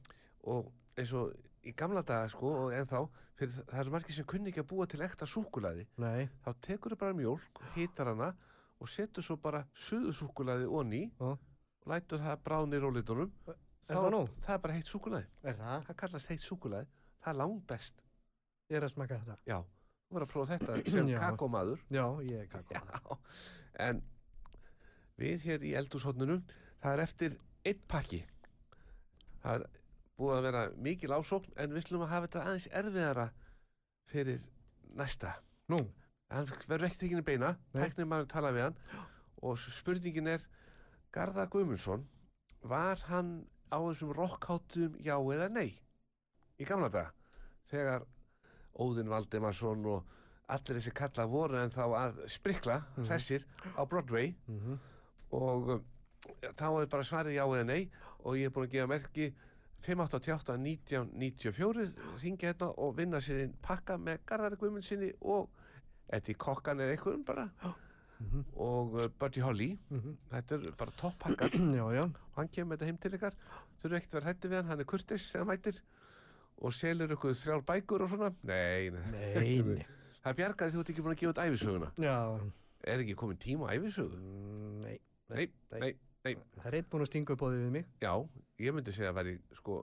Og 0.54 0.70
eins 0.98 1.14
og 1.14 1.34
í 1.68 1.74
gamla 1.78 2.02
daga, 2.08 2.30
sko, 2.32 2.52
og 2.66 2.74
ennþá, 2.76 3.02
fyrir 3.40 3.56
það 3.60 3.82
eru 3.84 3.94
margir 3.94 4.16
sem 4.16 4.28
kunni 4.28 4.52
ekki 4.52 4.64
að 4.64 4.70
búa 4.72 4.88
til 4.90 5.02
ekta 5.06 5.28
súkulaði. 5.30 5.86
Nei. 6.02 6.30
Þá 6.46 6.52
tekur 6.66 6.96
bara 7.00 7.16
mjólk, 7.18 7.62
hitar 7.76 8.12
hana 8.14 8.34
og 8.80 8.90
setur 8.92 9.26
svo 9.26 9.38
bara 9.42 9.66
suðu 9.76 10.14
súkulaði 10.16 10.68
onni 10.68 11.02
og 11.20 11.40
lætur 11.90 12.22
það 12.24 12.44
bránir 12.46 12.84
rólitunum. 12.86 13.34
Er 13.90 13.96
það? 13.96 14.30
Það 14.46 14.54
er 14.56 14.64
bara 14.64 14.78
heitt 14.78 14.92
súkulaði. 14.92 15.28
Er 15.44 15.58
það? 15.58 15.84
Það 15.88 16.00
kallast 16.04 16.32
heitt 16.32 16.46
súkulaði. 16.46 16.90
Það 17.20 17.34
er 17.34 17.40
langt 17.42 17.68
best. 17.68 18.04
Ég 18.70 18.78
er 18.80 18.86
að 18.86 18.94
smaka 18.94 19.18
þetta. 19.20 19.38
Já, 19.50 19.58
þú 20.06 20.16
voru 20.16 20.28
að 20.28 20.34
prófa 20.34 20.58
þetta 20.58 20.94
sem 20.94 21.12
kakómaður. 21.26 21.84
Já, 21.92 22.06
ég 22.28 22.44
er 22.44 22.50
kakó. 22.52 22.76
Já, 22.78 23.18
en 23.88 24.02
við 25.20 25.48
hér 25.48 25.66
í 25.68 25.74
eldúshotnunum, 25.80 26.44
það 26.84 26.94
er 26.96 27.04
eftir 27.04 27.38
eitt 27.68 27.82
pakki. 27.92 28.22
Það 29.44 29.56
er 29.58 29.79
búið 30.20 30.36
að 30.38 30.46
vera 30.50 30.64
mikil 30.84 31.14
ásókn, 31.16 31.54
en 31.58 31.74
við 31.74 31.86
slum 31.88 32.04
að 32.06 32.12
hafa 32.14 32.28
þetta 32.28 32.44
aðeins 32.46 32.68
erfiðara 32.82 33.28
fyrir 34.12 34.42
næsta. 35.00 35.36
Nú, 35.72 35.80
Hann 36.30 36.46
verður 36.70 36.86
ekkert 36.86 37.04
ekki 37.08 37.22
beina, 37.26 37.56
Nei. 37.74 37.84
tæknir 37.88 38.06
maður 38.06 38.28
tala 38.30 38.52
við 38.54 38.62
hann 38.68 38.76
og 39.42 39.58
spurningin 39.58 40.28
er, 40.30 40.44
Garða 41.16 41.48
Guðmundsson, 41.50 42.04
var 42.62 43.00
hann 43.08 43.32
á 43.74 43.78
þessum 43.82 44.12
rockháttum 44.14 45.00
já 45.02 45.16
eða 45.18 45.48
nei 45.50 45.72
í 46.60 46.68
gamla 46.70 46.90
daga 46.94 47.14
þegar 47.72 48.06
Óðinn 48.80 49.10
Valdemarsson 49.10 49.86
og 49.90 50.06
allir 50.54 50.78
þessi 50.78 50.94
kalla 50.94 51.26
voru 51.30 51.58
en 51.64 51.72
þá 51.74 51.82
að 51.98 52.20
sprikla, 52.30 52.78
Mhm. 52.98 53.08
hressir 53.10 53.46
á 53.78 53.82
Broadway 53.90 54.36
mm 54.48 54.78
og 55.32 55.68
um, 55.70 55.84
þá 56.58 56.82
er 56.82 56.88
bara 56.90 57.04
svarið 57.06 57.36
já 57.38 57.44
eða 57.46 57.66
nei 57.66 57.90
og 58.26 58.36
ég 58.38 58.46
er 58.46 58.50
búin 58.54 58.66
að 58.68 58.72
gefa 58.72 58.88
merki 58.88 59.34
588 59.86 60.56
1994 60.58 61.92
ringja 62.24 62.52
hérna 62.52 62.72
og 62.78 62.98
vinna 62.98 63.22
sér 63.24 63.44
inn 63.46 63.54
pakka 63.64 63.98
með 64.02 64.24
Garðari 64.30 64.60
Guðmundsinni 64.62 65.12
og 65.22 65.50
Eddie 66.14 66.36
Kokkan 66.36 66.82
er 66.82 66.96
einhverjum 66.96 67.24
bara. 67.26 67.50
Mhm. 68.20 68.42
og 68.60 68.96
uh, 69.00 69.06
Buddy 69.20 69.40
Holly. 69.40 69.70
Þetta 70.32 70.58
er 70.58 70.74
bara 70.78 70.92
topp 71.00 71.20
pakkar 71.24 71.54
já, 71.80 71.86
já. 71.96 72.04
og 72.04 72.42
hann 72.42 72.50
kemur 72.52 72.74
með 72.74 72.82
þetta 72.82 72.90
heim 72.90 72.98
til 73.06 73.14
ykkar. 73.16 73.38
Þurfu 73.80 74.00
ekkert 74.02 74.18
vera 74.18 74.32
hætti 74.34 74.52
við 74.52 74.60
hann, 74.60 74.74
hann 74.74 74.84
er 74.84 74.90
kurtis 74.90 75.30
og 76.60 76.74
selur 76.76 77.14
ykkur 77.16 77.38
þrjár 77.40 77.62
bækur 77.64 78.04
og 78.04 78.10
svona. 78.12 78.34
Nei, 78.44 78.90
nei. 78.92 79.06
Nei, 79.16 79.62
nei. 79.64 79.86
það 80.24 80.32
er 80.32 80.38
bjargaði 80.40 80.76
þú 80.76 80.82
ert 80.84 80.92
ekki 80.94 81.04
búin 81.06 81.16
að 81.16 81.22
gefa 81.22 81.34
út 81.34 81.42
æfisöguna 81.46 81.90
Já, 82.04 82.16
er 82.92 83.04
ekki 83.04 83.16
komin 83.20 83.40
tíma 83.40 83.70
á 83.70 83.76
æfisögu 83.78 84.20
mm, 84.20 84.74
nei. 84.84 84.98
nei, 85.32 85.46
nei, 85.72 85.80
nei 85.80 85.92
Það 86.24 86.68
er 86.68 86.76
eitt 86.80 86.90
búin 86.92 87.06
að 87.06 87.10
stinga 87.14 87.34
upp 87.36 87.44
á 87.44 87.48
því 87.48 87.60
við 87.64 87.72
mig. 87.78 87.86
Já, 88.04 88.14
ég 88.60 88.76
myndi 88.76 88.92
segja 88.96 89.14
að 89.14 89.20
væri 89.22 89.34
sko, 89.56 89.78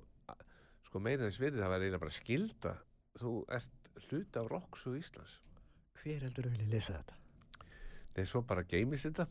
sko 0.85 1.01
meira 1.01 1.25
þess 1.25 1.41
virði 1.41 1.63
það 1.63 1.73
væri 1.73 1.87
eiginlega 1.87 2.03
bara 2.05 2.17
skilda 2.17 2.73
þú 3.21 3.33
ert 3.57 3.91
hluti 4.07 4.41
af 4.41 4.49
Rocksu 4.53 4.93
Íslands 4.99 5.37
Hver 6.03 6.27
heldur 6.27 6.49
að 6.49 6.57
vilja 6.59 6.73
lesa 6.75 6.99
þetta? 6.99 7.17
Nei, 8.17 8.25
svo 8.29 8.43
bara 8.49 8.65
geimis 8.69 9.07
þetta 9.09 9.27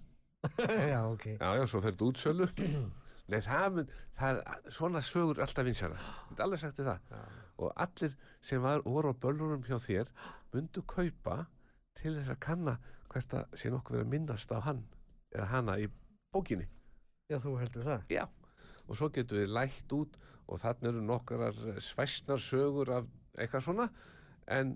já, 0.93 0.99
ok. 1.05 1.25
Já, 1.37 1.49
já, 1.59 1.63
svo 1.69 1.81
ferðu 1.85 2.09
útsölu 2.11 2.47
Nei, 3.31 3.39
það, 3.41 3.67
mun, 3.77 3.93
það 4.19 4.41
er 4.41 4.73
svona 4.73 5.01
sögur 5.05 5.41
alltaf 5.45 5.65
vinsara 5.65 6.01
Þetta 6.29 6.45
alveg 6.45 6.61
sagt 6.61 6.81
þér 6.81 6.89
það 6.91 7.13
Já. 7.13 7.21
og 7.55 7.71
allir 7.85 8.17
sem 8.45 8.61
var, 8.65 8.83
voru 8.85 9.13
á 9.13 9.21
böllunum 9.25 9.65
hjá 9.65 9.77
þér 9.81 10.11
myndu 10.53 10.83
kaupa 10.89 11.37
til 11.97 12.13
þess 12.17 12.33
að 12.33 12.41
kanna 12.45 12.75
hvert 13.13 13.37
að 13.37 13.57
sé 13.57 13.71
nokkuð 13.73 13.97
verið 13.97 14.07
að 14.07 14.13
minnast 14.13 14.53
á 14.53 14.59
hann 14.65 14.83
eða 15.33 15.47
hana 15.53 15.77
í 15.81 15.87
bókinni 16.35 16.67
Já, 17.25 17.39
þú 17.41 17.55
heldur 17.57 17.85
það. 17.85 18.03
Já, 18.13 18.23
og 18.85 18.97
svo 18.99 19.07
getur 19.13 19.39
við 19.41 19.53
lætt 19.55 19.93
út 19.97 20.17
og 20.45 20.59
þannig 20.61 20.91
eru 20.91 20.99
nokkrar 21.01 21.55
svæsnar 21.81 22.41
sögur 22.43 22.91
af 22.99 23.07
eitthvað 23.41 23.63
svona 23.65 23.87
en 24.53 24.75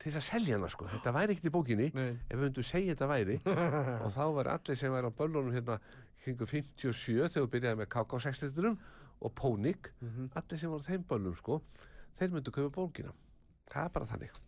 til 0.00 0.08
þess 0.08 0.16
að 0.22 0.24
selja 0.30 0.56
hana 0.56 0.70
sko, 0.72 0.86
þetta 0.88 1.12
væri 1.12 1.34
ekkert 1.34 1.50
í 1.50 1.52
bókinni 1.52 1.90
Nei. 1.92 2.14
ef 2.24 2.38
við 2.38 2.44
myndum 2.46 2.64
segja 2.64 2.94
þetta 2.94 3.08
væri 3.10 3.36
og 4.06 4.14
þá 4.14 4.22
var 4.38 4.48
allir 4.54 4.78
sem 4.80 4.94
væri 4.96 5.10
á 5.12 5.18
böllunum 5.18 5.52
hérna 5.52 5.76
kringu 6.24 6.48
57 6.48 7.28
þegar 7.34 7.44
við 7.44 7.52
byrjaði 7.58 7.80
með 7.82 7.90
KK6 7.92 8.72
og 9.20 9.34
Pónik 9.36 9.90
Mhm. 10.00 10.30
allir 10.40 10.56
sem 10.62 10.72
voru 10.72 10.80
á 10.80 10.88
þeim 10.88 11.04
böllum 11.04 11.36
sko 11.36 11.60
þeir 12.16 12.32
myndu 12.32 12.50
kaupa 12.56 12.72
bókina 12.80 13.12
það 13.68 13.84
er 13.84 13.92
bara 13.98 14.06
þannig 14.14 14.40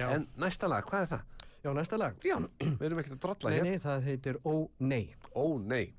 Já. 0.00 0.06
en 0.16 0.28
næsta 0.40 0.68
lag, 0.70 0.84
hvað 0.88 1.02
er 1.04 1.12
það? 1.12 1.22
já, 1.60 1.72
næsta 1.76 1.98
lag. 2.00 2.14
Já, 2.24 2.36
við 2.80 2.86
erum 2.88 2.98
ekkert 3.04 3.18
að 3.18 3.24
drolla 3.26 3.50
Nei, 3.50 3.56
hér 3.58 3.68
nei, 3.68 3.78
það 3.84 4.04
heitir 4.08 4.40
Ó, 4.48 4.54
nei. 4.80 5.04
ó 5.36 5.44
nei 5.60 5.90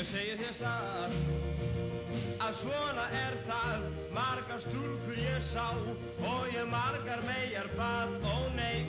Ég 0.00 0.06
segi 0.08 0.32
þér 0.40 0.54
satt 0.56 1.16
að 2.40 2.54
svona 2.56 3.02
er 3.18 3.34
það. 3.44 3.82
Margar 4.16 4.62
stúlkur 4.62 5.18
ég 5.20 5.42
sá 5.44 5.66
og 6.24 6.46
ég 6.54 6.70
margar 6.72 7.20
megar 7.26 7.68
bað. 7.76 8.14
Ó 8.24 8.36
nei. 8.54 8.86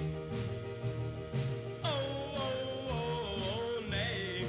Ó 1.83 1.91
ó 1.91 2.47
ó 2.95 3.01
ó 3.49 3.59
nei. 3.91 4.47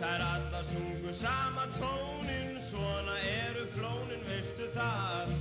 Það 0.00 0.08
er 0.14 0.26
alla 0.30 0.64
sungu 0.70 1.12
sama 1.20 1.68
tónin 1.76 2.56
svona 2.64 3.18
eru 3.34 3.68
flónin 3.76 4.24
veistu 4.30 4.70
það? 4.78 5.36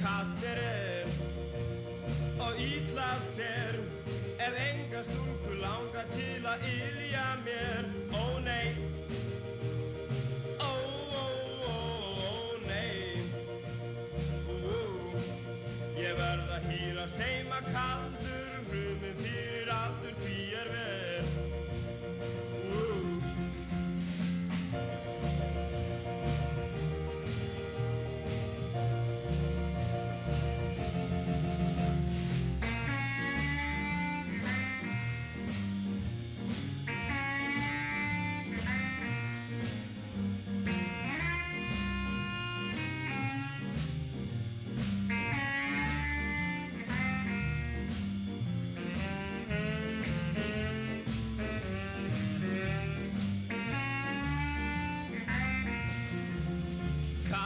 Kallt 0.00 0.48
er 0.54 0.64
er 0.64 1.00
og 2.40 2.56
ítla 2.64 3.10
fer 3.36 3.76
ef 4.40 4.54
enga 4.64 5.02
stúlku 5.04 5.39
langa 6.00 6.16
til 6.16 6.46
að 6.46 6.62
ylja 6.64 7.24
mér. 7.44 7.84
Ó 8.12 8.40
nei. 8.40 8.74
Ó 10.58 10.72
ó 11.12 11.26
ó 11.66 11.76
ó 12.24 12.56
nei. 12.68 13.20
Ú, 14.48 14.80
ég 16.00 16.16
verð 16.16 16.50
að 16.56 16.68
hýrast 16.72 17.20
heima 17.20 17.60
kaldur 17.72 18.29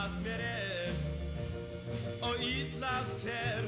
kallt 0.05 0.25
mér 0.25 0.41
er 0.41 0.93
og 2.23 2.35
illa 2.41 2.97
fer 3.23 3.65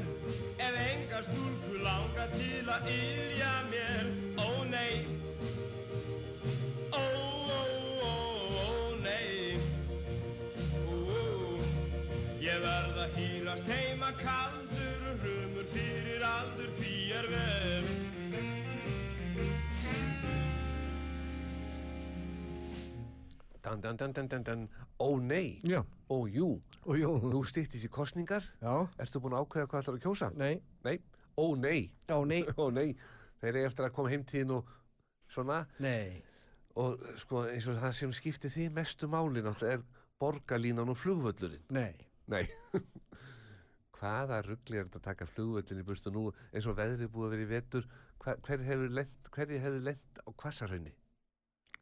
ef 0.66 0.75
engar 0.92 1.22
stúlku 1.25 1.79
langa 1.85 2.27
til 2.35 2.68
að 2.75 2.90
ylja 2.92 3.53
mér 3.70 4.11
ó 4.37 4.51
nei 4.68 4.96
ó 6.92 7.05
ó 7.57 7.62
ó 8.05 8.14
ó 8.64 8.68
nei 9.07 9.57
ó, 10.85 10.99
ó. 11.16 11.25
ég 12.44 12.61
verð 12.66 13.03
að 13.07 13.16
hýrast 13.16 13.72
heima 13.72 14.12
kaldur 14.20 15.11
hrumur 15.25 15.72
fyrir 15.72 16.29
aldur 16.35 16.70
því 16.83 16.94
er 17.22 17.33
vel 17.33 17.90
dan, 23.64 23.81
dan, 23.81 23.96
dan, 23.96 24.12
dan, 24.12 24.29
dan, 24.29 24.42
dan. 24.42 24.68
ó 25.01 25.16
nei, 25.20 25.61
Já. 25.64 25.81
Ó 26.11 26.16
jú 26.31 26.49
Og 26.87 26.99
jú. 27.01 27.11
nú 27.33 27.40
stýttist 27.45 27.85
í 27.87 27.90
kostningar 27.90 28.45
Já. 28.62 28.87
ertu 29.03 29.21
búin 29.21 29.35
að 29.35 29.47
ákveða 29.47 29.66
hvað 29.73 29.83
ætlar 29.83 29.97
að 29.99 30.05
kjósa? 30.07 30.29
Nei. 30.38 30.61
Nei, 30.85 30.99
ó 31.37 31.47
nei, 31.59 31.90
Já, 32.09 32.16
nei. 32.25 32.42
ó 32.62 32.71
nei 32.71 32.92
þeir 33.40 33.51
eru 33.57 33.66
eftir 33.66 33.88
að 33.88 33.95
koma 33.99 34.12
heimtíðin 34.14 34.55
og 34.57 34.71
svona 35.35 35.64
Nei. 35.83 36.23
og 36.79 37.03
sko 37.19 37.42
eins 37.51 37.66
og 37.69 37.81
það 37.83 37.97
sem 37.99 38.12
skiptir 38.14 38.53
því 38.55 38.69
mestu 38.77 39.09
máli 39.11 39.42
náttúrulega 39.42 39.81
er 39.81 39.85
borgarlínan 40.23 40.88
og 40.95 40.97
flugvöllurinn 41.03 41.66
Nei. 41.75 41.92
Nei 42.31 42.47
Hvaða 43.97 44.42
ruggli 44.45 44.77
er 44.79 44.87
þetta 44.87 44.99
að 45.01 45.07
taka 45.09 45.27
flugvöllin 45.31 45.81
í 45.81 45.85
burtu 45.88 46.11
nú 46.12 46.27
eins 46.53 46.66
og 46.69 46.77
veðrið 46.79 47.11
búið 47.14 47.27
að 47.27 47.35
vera 47.35 47.45
í 47.47 47.51
vetur 47.51 47.87
hver, 48.23 48.40
hver 48.45 48.64
hefur 48.69 48.92
lent, 49.01 49.31
hverju 49.33 49.61
hefur 49.62 49.85
lent 49.87 50.21
á 50.21 50.31
kvassarhaunni? 50.37 50.92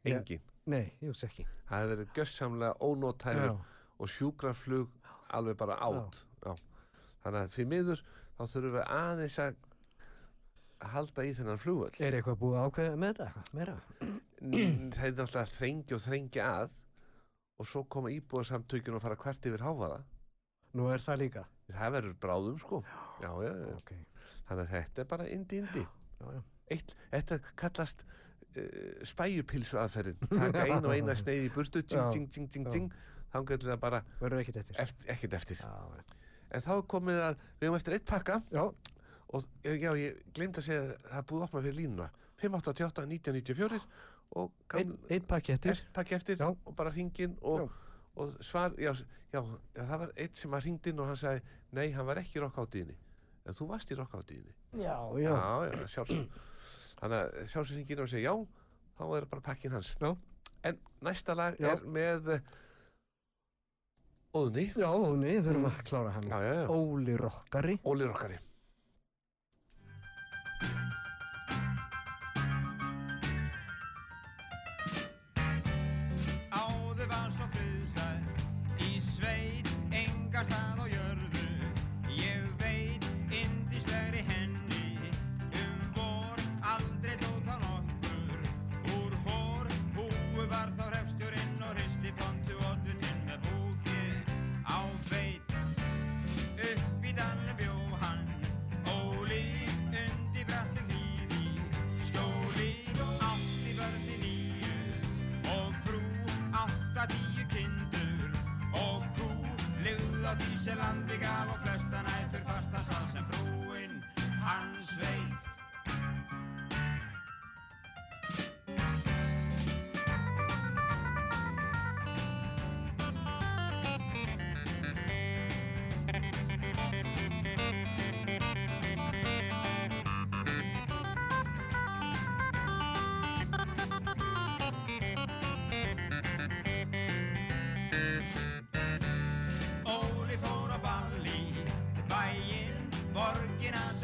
Ja. 0.05 0.15
Engin 0.19 0.43
Nei, 0.65 0.95
ég 1.03 1.11
veist 1.11 1.21
ekki. 1.27 1.43
Það 1.69 1.81
hefur 1.83 1.91
verið 1.91 2.13
gjössamlega 2.17 2.77
ónótæfur 2.87 3.51
og 3.99 4.11
sjúkraflug 4.11 4.89
alveg 5.35 5.57
bara 5.59 5.77
átt. 5.85 6.23
Þannig 7.25 7.39
að 7.41 7.53
því 7.55 7.65
miður 7.71 8.03
þá 8.35 8.43
þurfum 8.51 8.75
við 8.75 8.89
aðeins 8.95 9.37
að 9.41 9.55
halda 10.85 11.23
í 11.25 11.31
þennan 11.37 11.61
flugvöll. 11.61 11.93
Er 12.03 12.17
eitthvað 12.17 12.39
búið 12.41 12.57
að 12.59 12.65
ákveða 12.69 12.97
með 13.01 13.13
þetta? 13.19 13.45
Það 13.55 15.05
er 15.07 15.15
náttúrulega 15.15 15.45
þrengi 15.55 15.95
og 15.95 16.03
þrengi 16.03 16.43
að 16.43 16.73
og 17.55 17.69
svo 17.69 17.85
koma 17.87 18.11
íbúðarsamtökin 18.11 18.97
og 18.97 19.03
fara 19.03 19.15
hvert 19.19 19.47
yfir 19.47 19.63
háfaða 19.63 20.01
Nú 20.75 20.89
er 20.91 20.99
það 20.99 21.21
líka. 21.21 21.45
það 21.71 21.93
verður 21.95 22.15
bráðum 22.25 22.57
sko. 22.59 22.81
Já, 23.23 23.29
já, 23.45 23.51
já. 23.61 23.69
Ok. 23.79 23.93
þannig 24.49 24.65
að 24.65 24.71
þetta 24.75 25.01
er 25.01 25.07
bara 25.13 25.27
indi 25.31 25.57
indi. 25.63 25.83
Eitt, 26.75 26.91
þetta 27.13 27.37
kallast 27.57 28.03
uh, 28.03 29.05
spæjupilsu 29.07 29.79
aðferðin 29.79 30.19
taka 30.27 30.65
ein 30.67 30.83
og 30.85 30.91
eina 30.93 31.15
sneið 31.17 31.47
í 31.47 31.53
burtu 31.55 31.81
ting, 31.81 32.11
ting, 32.11 32.27
ting, 32.29 32.49
ting, 32.51 32.67
ting 32.69 32.91
þá 33.35 33.39
getur 33.51 33.71
það 33.73 33.79
bara 33.83 34.01
Verður 34.21 34.41
ekkert 34.45 34.59
eftir. 34.63 34.79
eftir, 34.79 35.09
ekkert 35.11 35.33
eftir 35.41 35.59
Já, 35.59 35.71
en 36.55 36.61
þá 36.63 36.73
komið 36.87 37.21
að 37.27 37.39
við 37.59 37.67
höfum 37.67 37.77
eftir 37.81 37.95
eitt 37.99 38.05
pakka 38.07 38.39
já, 38.55 38.63
og 39.35 39.47
já, 39.65 39.91
ég 39.99 40.19
glemt 40.37 40.59
að 40.61 40.67
segja 40.69 40.83
að 40.85 40.91
það 41.09 41.17
er 41.19 41.25
búið 41.31 41.41
að 41.41 41.47
opna 41.49 41.63
fyrir 41.65 41.79
línuna 41.81 42.09
588 42.39 43.05
1994 43.11 43.81
og 44.35 44.51
einn 44.75 44.93
gaml, 44.93 44.95
ein 45.15 45.25
pakki 45.29 45.53
eftir. 45.55 45.71
eftir, 45.75 45.91
pakki 45.95 46.15
eftir 46.15 46.39
Já. 46.41 46.47
og 46.51 46.75
bara 46.75 46.91
hringin 46.91 47.35
og, 47.41 47.69
og 48.15 48.33
svar, 48.43 48.73
já, 48.81 48.91
s- 48.95 49.05
já, 49.33 49.39
já, 49.75 49.81
það 49.85 49.99
var 50.05 50.11
eitt 50.17 50.37
sem 50.41 50.51
var 50.51 50.61
hringt 50.65 50.87
inn 50.91 50.99
og 50.99 51.07
hann 51.11 51.19
sagði, 51.19 51.43
nei, 51.77 51.91
hann 51.95 52.05
var 52.07 52.19
ekki 52.21 52.39
í 52.39 52.43
rockáttíðinni 52.43 52.95
en 53.45 53.53
þú 53.57 53.67
varst 53.69 53.91
í 53.91 53.97
rockáttíðinni 53.99 54.55
Já, 54.83 54.95
já, 55.21 55.31
já. 55.31 55.71
já, 55.71 55.87
sjálfsög 55.93 56.39
þannig 56.99 57.17
að 57.19 57.49
sjálfsög 57.53 57.75
hringin 57.79 58.03
og 58.05 58.09
segja, 58.11 58.31
já, 58.31 58.35
þá 58.99 59.03
er 59.19 59.27
bara 59.31 59.45
pakkin 59.49 59.75
hans 59.75 59.93
Já. 60.01 60.11
en 60.65 60.79
næsta 61.05 61.35
lag 61.37 61.59
Já. 61.59 61.71
er 61.75 61.85
með 61.85 62.31
Óðni 64.35 64.65
Já, 64.75 64.89
Óni, 64.91 65.37
þurfum 65.45 65.67
að 65.69 65.77
klára 65.87 66.09
hann. 66.17 66.25
já, 66.27 66.37
já, 66.43 66.53
já, 66.59 66.65
Óli 66.75 67.15
Rokkari. 67.21 67.77
Óli 67.87 68.09
rockari 68.09 68.39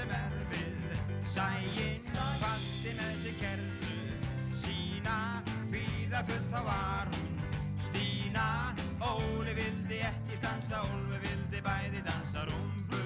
sem 0.01 0.13
er 0.17 0.37
við. 0.49 0.93
Sæinn, 1.29 2.07
fatti 2.41 2.93
með 2.97 3.11
sig 3.23 3.35
kertu 3.41 3.91
sína, 4.63 5.17
hvíða 5.69 6.23
fullt 6.29 6.49
þá 6.53 6.63
var 6.69 7.11
hún. 7.13 7.29
Stína, 7.89 8.47
Óli 9.11 9.55
vildi 9.59 10.01
ekki 10.09 10.41
stansa, 10.41 10.81
Ólfi 10.89 11.21
vildi 11.27 11.63
bæði 11.67 12.03
dansa 12.07 12.47
rúmbu 12.49 13.00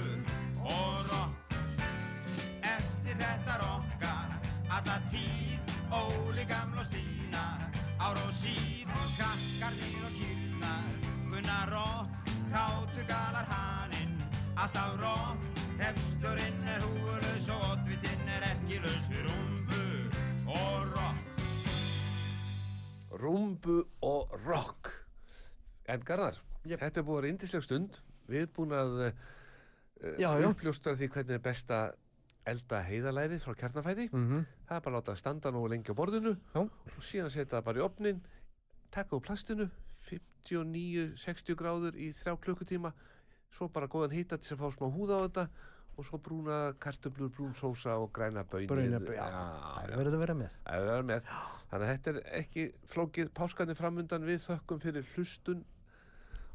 Garðar, 26.06 26.40
Jep. 26.66 26.80
þetta 26.82 27.02
er 27.02 27.06
búið 27.08 27.18
að 27.18 27.22
vera 27.24 27.34
yndisleg 27.34 27.66
stund 27.66 28.00
Við 28.30 28.42
erum 28.42 28.54
búin 28.56 28.74
að 28.78 28.96
uh, 29.06 29.12
já. 30.20 30.30
uppljóstra 30.50 30.96
því 30.98 31.10
hvernig 31.14 31.38
er 31.40 31.44
best 31.46 31.72
að 31.76 31.94
elda 32.46 32.80
heiðalærið 32.86 33.42
frá 33.46 33.56
kjarnafæti 33.58 34.08
Mm 34.14 34.44
Það 34.66 34.78
er 34.78 34.82
bara 34.86 34.96
að 34.96 35.00
láta 35.00 35.16
standa 35.18 35.52
nógu 35.54 35.70
lengi 35.74 35.94
á 35.94 35.98
borðinu 35.98 36.36
Já. 36.56 36.62
og 36.62 37.02
síðan 37.06 37.30
setja 37.34 37.58
það 37.58 37.66
bara 37.68 37.82
í 37.82 37.86
opnin 37.86 38.22
taka 38.94 39.16
úr 39.18 39.22
plastinu 39.26 39.68
59-60 40.10 41.58
gráður 41.58 41.98
í 42.02 42.12
þrjá 42.18 42.36
klukkutíma 42.42 42.92
svo 43.56 43.68
bara 43.72 43.88
góðan 43.90 44.14
hýta 44.16 44.38
til 44.42 44.56
að 44.56 44.62
fá 44.64 44.70
smá 44.76 44.90
húða 44.94 45.20
á 45.22 45.26
þetta 45.26 45.46
og 45.96 46.04
svo 46.10 46.18
brúna 46.20 46.58
kartöblur, 46.84 47.30
brún 47.32 47.54
sósa 47.56 47.94
og 48.02 48.10
græna 48.14 48.44
bönir 48.44 48.98
það 49.06 49.94
verður 49.96 50.18
að 50.18 50.24
vera 50.26 50.36
með. 50.36 50.58
Að 50.68 50.88
vera 50.90 51.06
með. 51.08 51.30
Þannig 51.70 51.86
að 51.86 51.92
þetta 51.94 52.12
er 52.12 52.18
ekki 52.42 52.66
flókið 52.92 53.30
páskarnir 53.38 53.78
framundan 53.80 54.28
við 54.28 54.42
þökkum 54.44 54.82
fyrir 54.84 55.08
hlustun 55.14 55.62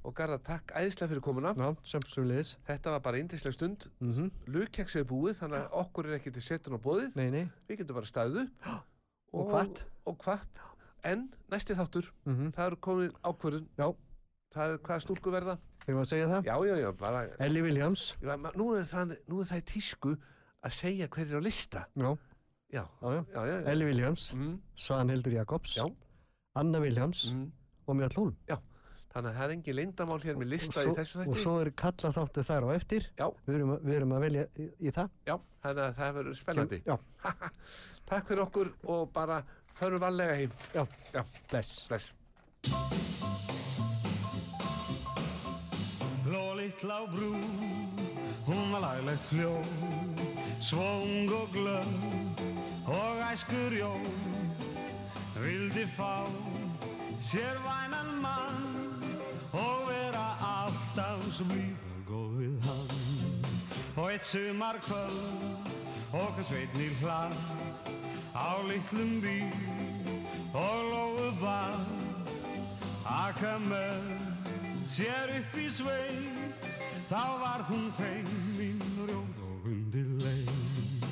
og 0.05 0.15
garða 0.15 0.39
takk 0.43 0.73
æðislega 0.73 1.09
fyrir 1.13 1.21
komuna. 1.25 1.53
Já, 1.57 1.77
sem 1.85 2.03
sem 2.09 2.25
liðis. 2.29 2.57
Þetta 2.67 2.91
var 2.95 3.01
bara 3.01 3.19
yndisleg 3.19 3.53
stund. 3.53 3.87
Mm 4.01 4.13
-hmm. 4.13 4.31
Lugkeks 4.47 4.97
er 4.97 5.05
búið, 5.05 5.35
þannig 5.41 5.59
að 5.61 5.73
okkur 5.83 6.07
er 6.07 6.15
ekki 6.19 6.31
til 6.33 6.43
setun 6.43 6.75
á 6.77 6.81
bóðið. 6.81 7.17
Nei, 7.17 7.31
nei. 7.31 7.51
Við 7.69 7.79
getum 7.79 7.95
bara 7.95 8.07
staðið 8.07 8.43
upp. 8.43 8.51
Og. 9.33 9.83
Og 10.07 10.17
hvatt. 10.25 10.61
En 11.05 11.31
næsti 11.51 11.75
þáttur, 11.75 12.11
Mm 12.25 12.35
-hmm. 12.37 12.51
það 12.53 12.67
eru 12.67 12.77
komin 12.77 13.13
ákvörðun. 13.25 13.69
Já. 13.79 13.95
Það 14.55 14.73
er 14.73 14.79
hvaða 14.79 15.01
stúlku 15.01 15.31
verða. 15.31 15.59
Þegar 15.87 15.95
maður 15.97 16.05
að 16.05 16.09
segja 16.09 16.27
það. 16.29 16.45
Já, 16.45 16.57
já, 16.67 16.77
já, 16.81 16.93
bara... 16.93 17.29
Ellie 17.39 17.63
Williams. 17.63 18.15
Já, 18.23 18.37
ma- 18.37 18.51
nú, 18.57 18.75
er 18.77 18.85
það, 18.85 19.17
nú 19.29 19.41
er 19.41 19.47
það 19.47 19.57
í 19.59 19.65
tísku 19.65 20.17
að 20.63 20.71
segja 20.73 21.07
hver 21.09 21.27
er 21.31 21.39
á 21.39 21.43
lista. 21.43 21.87
Já, 21.97 22.17
Já, 22.73 22.85
já, 23.03 23.09
já. 23.15 23.25
já, 23.35 23.47
já. 23.47 23.61
já. 23.63 23.71
Ellie 23.71 23.85
Williams. 23.87 24.33
Mm, 24.35 24.61
Svanhildur 24.75 25.33
Jakobs. 25.33 25.77
Já. 25.77 25.87
Anna 26.55 26.79
Williams. 26.81 27.33
mm. 27.33 27.53
Og 27.87 27.97
Mjöll 27.97 28.15
Hólm. 28.17 28.37
Þannig 29.11 29.31
að 29.33 29.37
það 29.41 29.45
er 29.49 29.53
engin 29.57 29.75
leyndamál 29.81 30.21
hér 30.23 30.37
með 30.39 30.49
lista 30.53 30.77
og 30.79 30.83
í 30.83 30.87
svo, 30.87 30.95
þessu 31.01 31.17
og 31.19 31.25
þætti. 31.25 31.41
svo 31.43 31.55
er 31.65 31.71
kalla 31.83 32.11
þáttu 32.15 32.45
þar 32.47 32.67
á 32.67 32.69
eftir. 32.77 33.09
Já. 33.19 33.27
Við 33.49 33.57
erum, 33.59 33.73
við 33.83 33.97
erum 33.97 34.13
að 34.15 34.21
velja 34.27 34.45
í, 34.55 34.67
í 34.87 34.93
það. 34.95 35.09
Já, 35.27 35.35
þannig 35.65 35.83
að 35.89 35.97
það 35.99 36.15
verður 36.21 36.39
spennandi. 36.39 36.79
Já, 36.87 36.97
Takk 38.11 38.31
fyrir 38.31 38.43
okkur 38.45 38.71
og 38.95 39.11
bara 39.15 39.41
förum 39.81 40.01
varlega 40.03 40.39
heim. 40.39 40.55
já. 40.75 40.85
Já. 41.15 41.25
Bless. 41.51 41.75
Bless. 41.91 42.13
Lólitt 46.31 46.85
á 46.87 47.01
brú, 47.11 47.35
hún 48.47 48.73
var 48.73 48.81
laglegt 48.85 49.25
fljó, 49.31 49.57
svong 50.63 51.31
og 51.35 51.49
glöð 51.51 51.91
og 52.87 53.23
æskur 53.33 53.75
jó. 53.75 53.91
Vildi 55.41 55.87
fá 55.97 56.27
sér 57.21 57.57
vænan 57.65 58.11
mann 58.23 58.90
og 59.53 59.89
vera 59.89 60.27
alltaf 60.51 61.43
blíð 61.51 61.87
og 61.91 62.03
góð 62.11 62.37
við 62.41 62.69
hann. 62.69 62.91
Og 63.97 64.13
eitt 64.13 64.25
sumar 64.25 64.81
kvöld 64.85 65.23
og 66.13 66.33
hans 66.37 66.51
veitnir 66.51 66.95
hlað 67.03 67.37
á 68.35 68.59
litlum 68.69 69.21
bíl. 69.25 69.51
Og 70.51 70.79
lóðu 70.91 71.29
var 71.39 71.77
Aka 73.07 73.55
með 73.63 74.01
sér 74.91 75.31
upp 75.39 75.55
í 75.59 75.67
sveit 75.71 76.67
Þá 77.11 77.23
var 77.43 77.63
hún 77.69 77.87
feimin 77.95 78.83
rjóð 78.99 79.39
og 79.47 79.69
undir 79.71 80.11
leið 80.25 81.05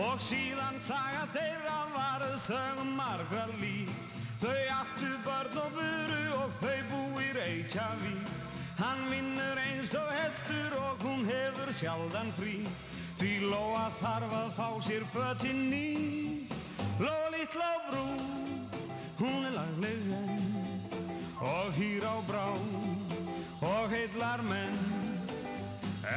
Og 0.00 0.20
síðan 0.24 0.80
saga 0.84 1.26
þeirra 1.34 1.78
varð 1.92 2.36
sögum 2.46 2.94
margra 2.96 3.44
líf 3.60 4.09
Þau 4.40 4.60
áttu 4.72 5.08
börn 5.20 5.56
og 5.60 5.74
buru 5.76 6.20
og 6.32 6.52
þau 6.62 6.76
búi 6.88 7.26
Reykjavík. 7.36 8.28
Hann 8.78 9.02
vinnur 9.10 9.58
eins 9.60 9.90
og 9.98 10.06
hestur 10.16 10.76
og 10.80 11.02
hún 11.04 11.26
hefur 11.28 11.68
sjaldan 11.76 12.30
frí. 12.38 12.54
Því 13.18 13.32
Lóa 13.50 13.90
þarf 13.98 14.32
að 14.32 14.54
fá 14.56 14.68
sér 14.86 15.04
fötin 15.12 15.60
ný. 15.68 16.48
Lóa 17.04 17.28
litla 17.34 17.68
brú, 17.90 18.06
hún 19.18 19.44
er 19.50 19.58
lagleg 19.58 20.08
enn. 20.22 20.48
Og 21.44 21.76
hýr 21.76 22.08
á 22.08 22.16
brá 22.24 22.48
og 23.60 23.92
heillar 23.92 24.40
menn. 24.48 24.80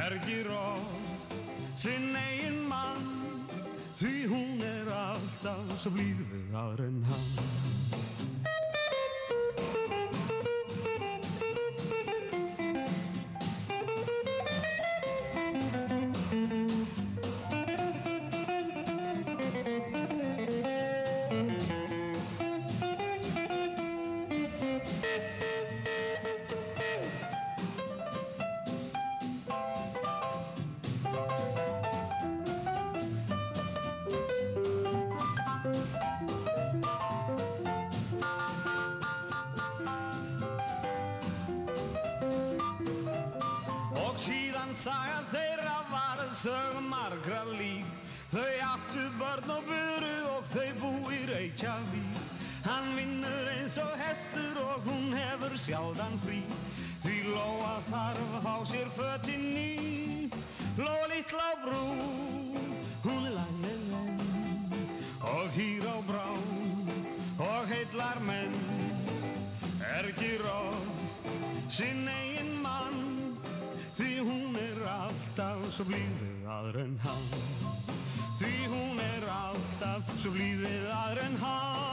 Ergir 0.00 0.48
of 0.48 0.80
sinn 1.76 2.16
eigin 2.16 2.64
mann. 2.72 3.04
Því 4.00 4.16
hún 4.32 4.64
er 4.64 4.88
alltaf 4.96 5.76
svo 5.84 5.92
blíð 5.92 6.24
við 6.32 6.58
aðra 6.64 6.88
en 6.88 7.04
hann 7.12 7.63
Þau 48.34 48.54
áttu 48.66 49.02
börn 49.14 49.50
og 49.54 49.66
buru 49.68 50.14
og 50.26 50.46
þau 50.50 50.70
bú 50.80 50.88
í 51.14 51.20
Reykjavík. 51.28 52.16
Hann 52.64 52.88
vinnur 52.96 53.50
eins 53.52 53.76
og 53.78 53.92
hestur 54.00 54.58
og 54.58 54.88
hún 54.88 55.14
hefur 55.14 55.54
sjaldan 55.54 56.16
frí. 56.24 56.40
Því 57.04 57.20
Lóa 57.28 57.76
þarf 57.86 58.34
að 58.40 58.48
fá 58.48 58.56
sér 58.72 58.90
fötin 58.96 59.44
ný. 59.54 59.68
Lóa 60.80 61.06
litla 61.12 61.46
brú, 61.62 61.84
hún 63.04 63.30
er 63.30 63.36
lagleg 63.36 63.70
enn 63.70 64.18
Og 65.30 65.54
hýr 65.54 65.86
á 65.86 65.96
brá 66.10 66.26
og 67.38 67.70
heillar 67.70 68.18
menn. 68.26 68.58
Er 69.94 70.10
ekki 70.10 70.32
ráð 70.42 70.90
sinn 71.70 72.02
eigin 72.10 72.56
mann. 72.66 73.38
Því 73.94 74.12
hún 74.26 74.58
er 74.58 74.86
alltaf 74.98 75.68
svo 75.70 75.86
blíð 75.86 76.18
við 76.18 76.50
aðra 76.50 76.88
en 76.88 76.98
hann 77.06 77.94
því 78.34 78.54
hún 78.66 78.98
er 78.98 79.24
alltaf 79.30 80.08
svo 80.18 80.32
blíðið 80.34 80.88
aðra 80.90 81.22
en 81.28 81.36
hann. 81.38 81.84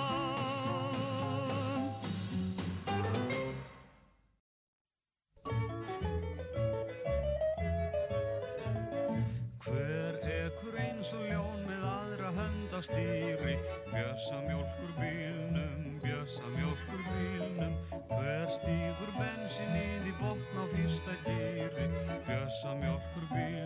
Hver 9.68 10.18
ekkur 10.26 10.80
eins 10.82 11.14
og 11.14 11.24
ljón 11.30 11.62
með 11.68 11.84
aðra 11.92 12.30
höndastýri, 12.40 13.56
bjösa 13.92 14.42
mjölkur 14.48 14.92
bílnum, 14.98 16.00
bjösa 16.02 16.46
mjölkur 16.58 17.02
bílnum, 17.12 17.78
hver 18.16 18.50
stýfur 18.58 19.12
bensin 19.20 19.74
inn 19.78 20.10
í 20.10 20.18
botn 20.18 20.58
á 20.58 20.66
fyrsta 20.74 21.14
dýri, 21.28 21.86
bjösa 22.26 22.72
mjölkur 22.82 23.30
bílnum, 23.30 23.61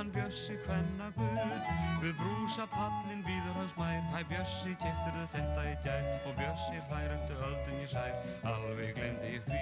hann 0.00 0.12
bjössi 0.14 0.54
hvenna 0.64 1.10
guð 1.16 1.80
Við 2.00 2.14
brúsa 2.16 2.64
pallin 2.72 3.20
býður 3.26 3.56
hans 3.58 3.72
mær. 3.76 3.98
Hæ 4.14 4.20
bjössi, 4.30 4.70
keftirðu 4.80 5.24
þetta 5.34 5.64
í 5.68 5.74
gær? 5.84 6.06
Og 6.30 6.38
bjössi 6.38 6.78
hlær 6.88 7.12
eftir 7.16 7.42
öldun 7.48 7.82
í 7.82 7.88
sær. 7.90 8.14
Alveg 8.48 8.94
glemdi 8.96 9.34
ég 9.34 9.44
því. 9.48 9.60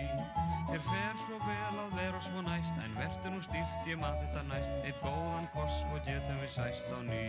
Þér 0.69 0.85
fer 0.87 1.19
svo 1.25 1.39
vel 1.43 1.81
að 1.83 1.97
vera 1.99 2.21
svo 2.29 2.45
næst 2.47 2.79
En 2.85 2.95
vertu 3.01 3.33
nú 3.35 3.41
stílt, 3.49 3.91
ég 3.91 3.99
maður 3.99 4.23
þetta 4.29 4.45
næst. 4.53 4.77
Eitt 4.87 5.03
góðan 5.03 5.51
koss 5.57 5.81
og 5.89 5.99
getum 6.07 6.39
við 6.45 6.55
sæst 6.55 6.95
á 6.95 6.99
ný. 7.09 7.25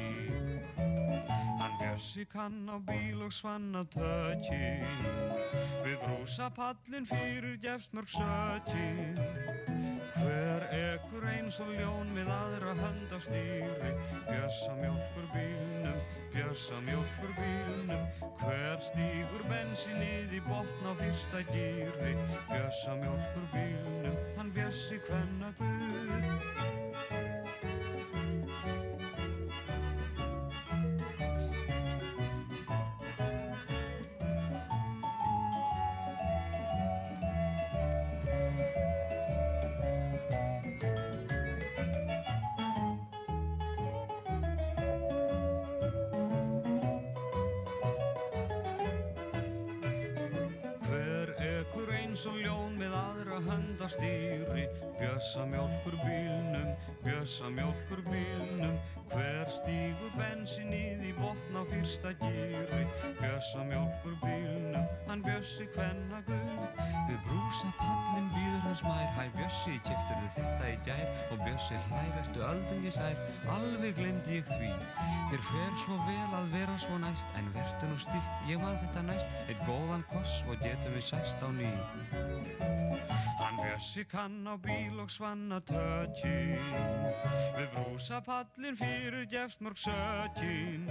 Hann 1.63 1.76
bjössi 1.82 2.28
kann 2.30 2.62
á 2.69 2.78
bíl 2.91 3.26
og 3.26 3.34
svanna 3.34 3.82
tökin. 3.89 4.86
Við 5.82 5.98
brúsa 6.06 6.54
pallin 6.54 7.10
fyrir 7.10 7.58
gefst 7.65 7.98
mörg 7.98 8.13
sökin 8.13 9.68
Hver 10.19 10.65
ekkur 10.75 11.25
eins 11.32 11.60
og 11.63 11.69
ljón 11.75 12.10
með 12.15 12.32
aðra 12.34 12.73
hönd 12.79 13.13
á 13.15 13.19
stýri? 13.23 13.91
Bjössa 14.27 14.73
mjólkur 14.79 15.27
bílnum, 15.36 16.01
bjössa 16.34 16.82
mjólkur 16.88 17.32
bílnum. 17.38 18.03
Hver 18.41 18.84
stígur 18.89 19.45
bensinnið 19.51 20.36
í 20.39 20.43
botn 20.47 20.91
á 20.91 20.93
fyrsta 20.99 21.45
gýri 21.53 22.13
Bjössa 22.49 22.97
mjólkur 22.99 23.47
bílnum, 23.55 24.19
hann 24.38 24.53
bjössi 24.55 24.99
hvenna 25.08 25.53
guð 25.60 27.18
Good. 54.99 55.09
Bjössa 55.19 55.45
mjólkur 55.45 55.95
bílnum, 56.05 56.75
bjössa 57.03 57.49
mjólkur 57.49 58.01
bílnum. 58.08 58.79
Hver 59.10 59.49
stígur 59.51 60.12
bensinnið 60.15 61.01
í 61.10 61.12
botn 61.17 61.58
á 61.60 61.65
fyrsta 61.65 62.12
gýri 62.21 62.84
Bjössa 63.17 63.65
mjólkur 63.67 64.15
bílnum, 64.21 64.86
hann 65.10 65.23
bjössi 65.25 65.65
hvenna 65.73 66.21
guð. 66.27 66.79
Við 67.10 67.19
brúsa 67.25 67.71
pallin 67.82 68.29
býður 68.36 68.63
hans 68.67 68.84
mær 68.86 69.12
Hæ 69.17 69.25
bjössi, 69.36 69.75
keftirðu 69.88 70.29
þetta 70.38 70.69
í 70.69 70.77
gær? 70.88 71.05
Og 71.34 71.43
bjössi 71.43 71.82
hlær 71.89 72.19
eftir 72.21 72.45
öldun 72.51 72.88
ég 72.88 72.95
sær 72.95 73.19
Alveg 73.58 73.99
glemdi 73.99 74.39
ég 74.39 74.53
því. 74.53 74.71
Þér 75.34 75.45
fer 75.49 75.75
svo 75.84 75.97
vel 76.05 76.29
að 76.39 76.53
vera 76.53 76.77
svo 76.86 77.01
næst 77.01 77.36
En 77.39 77.51
vertu 77.58 77.89
nú 77.91 77.99
stilt, 78.05 78.32
ég 78.47 78.62
man 78.62 78.77
þetta 78.86 79.03
næst. 79.10 79.36
Eitt 79.49 79.67
góðan 79.67 80.05
koss 80.13 80.39
og 80.47 80.62
getum 80.63 80.95
við 80.95 81.10
sæst 81.10 81.43
á 81.43 81.49
ný. 81.60 81.73
Hann 83.41 83.58
bjössi 83.65 84.05
kann 84.05 84.45
á 84.45 84.55
bíl 84.62 85.01
og 85.01 85.09
og 85.10 85.13
svanna 85.13 85.58
tökin 85.65 86.60
Við 87.56 87.69
brúsapallin 87.74 88.76
fyrir 88.78 89.26
gefsmörg 89.32 89.80
sökin 89.82 90.86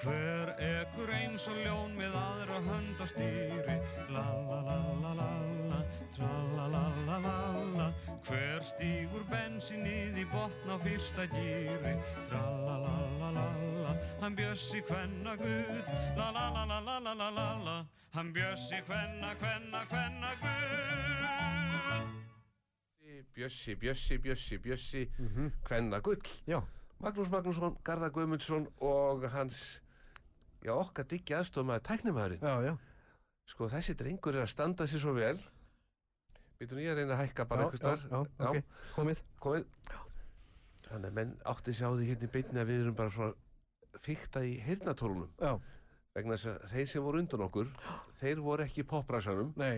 Hver 0.00 0.54
ekkur 0.64 1.12
eins 1.12 1.44
og 1.50 1.58
ljón 1.60 1.96
með 1.98 2.16
aðra 2.16 2.60
hönd 2.68 3.02
á 3.04 3.06
stýri 3.10 3.76
Lalalalala, 4.14 5.80
tralalalala 6.16 7.90
Hver 8.28 8.64
stýgur 8.70 9.26
bensinnið 9.28 10.22
í 10.22 10.26
botn 10.32 10.72
á 10.72 10.76
fyrsta 10.86 11.28
gýri 11.34 11.96
Tralalalala, 12.30 13.92
hann 14.22 14.38
bjössi 14.38 14.80
hvenna 14.88 15.36
gud 15.36 15.92
Lalalalalala, 16.16 17.82
hann 18.16 18.32
bjössi 18.32 18.80
hvenna, 18.88 19.36
hvenna, 19.42 19.84
hvenna 19.92 20.32
gud 20.40 20.58
Bjössi, 23.34 23.74
Bjössi, 23.76 24.18
Bjössi, 24.18 24.58
Bjössi, 24.58 25.08
Mhm. 25.18 25.52
hvenna 25.64 26.00
gull. 26.00 26.20
Já, 26.46 26.62
Magnús 27.00 27.28
Magnússon, 27.30 27.76
Garðar 27.84 28.10
Guðmundsson 28.10 28.66
og 28.80 29.22
hans, 29.30 29.80
já 30.62 30.72
okkar 30.74 31.04
diggi 31.08 31.34
aðstofmaður 31.34 31.80
tæknumæðurinn. 31.88 32.40
já, 32.42 32.62
já. 32.64 32.76
Sko 33.46 33.68
þessi 33.68 33.94
drengur 33.96 34.34
er 34.34 34.42
að 34.42 34.48
standa 34.52 34.84
sér 34.86 35.00
svo 35.00 35.14
vel. 35.14 35.38
Býtum 36.60 36.78
ég 36.82 36.90
að 36.92 36.96
reyna 36.96 37.14
að 37.14 37.22
hækka 37.28 37.48
bara 37.48 37.62
já, 37.62 37.64
einhvers 37.64 37.80
þar. 37.80 37.98
Já, 38.10 38.26
já, 38.38 38.48
ok, 38.50 38.62
komið. 38.94 39.22
komið. 39.40 39.64
Þannig 40.88 41.06
að 41.08 41.12
menn 41.12 41.36
átti 41.46 41.72
sig 41.74 41.86
á 41.86 41.90
því 41.92 42.06
hérna 42.08 42.24
í 42.28 42.32
beinni 42.32 42.60
að 42.60 42.66
við 42.68 42.80
erum 42.82 42.94
bara 42.94 43.10
svona 43.10 43.34
fykta 44.00 44.40
í 44.44 44.60
heyrnatólunum. 44.60 45.30
Já, 45.40 45.60
Vegna 46.14 46.34
þess 46.34 46.46
að 46.46 46.70
þeir 46.72 46.86
sem 46.88 47.02
voru 47.02 47.18
undan 47.20 47.40
okkur, 47.40 47.68
þeir 48.18 48.40
voru 48.42 48.64
ekki 48.64 48.82
í 48.82 48.86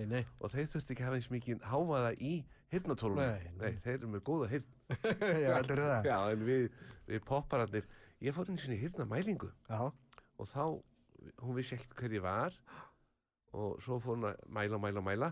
nei. 0.06 0.24
og 0.40 0.50
þeir 0.50 0.66
þurfti 0.72 0.90
ekki 0.94 1.02
að 1.02 1.04
hafa 1.04 1.16
eins 1.16 1.28
mikið 1.30 1.60
hávaða 1.60 2.12
í 2.18 2.44
heyrnatólunum. 2.72 3.22
Nei, 3.24 3.50
nei. 3.60 3.80
þeir 3.84 3.96
eru 3.98 4.10
með 4.14 4.22
góða 4.26 4.50
heyrn. 4.52 4.68
já, 5.44 5.50
heldur 5.56 5.82
það. 5.84 6.08
Já, 6.10 6.16
en 6.34 6.44
við, 6.46 6.66
við 7.10 7.24
poppararnir, 7.28 7.88
ég 8.24 8.36
fór 8.36 8.50
einu 8.50 8.60
sinni 8.60 8.78
í 8.78 8.82
heyrnamælingu 8.84 9.50
Já, 9.68 9.80
og 9.90 10.50
þá, 10.50 10.64
hún 11.44 11.58
vissi 11.58 11.76
ekkert 11.76 11.96
hver 12.00 12.16
ég 12.16 12.24
var 12.24 12.58
og 13.56 13.80
svo 13.82 13.98
fór 14.02 14.16
hún 14.16 14.28
að 14.30 14.42
mæla, 14.54 14.78
mæla, 14.82 15.02
mæla 15.04 15.30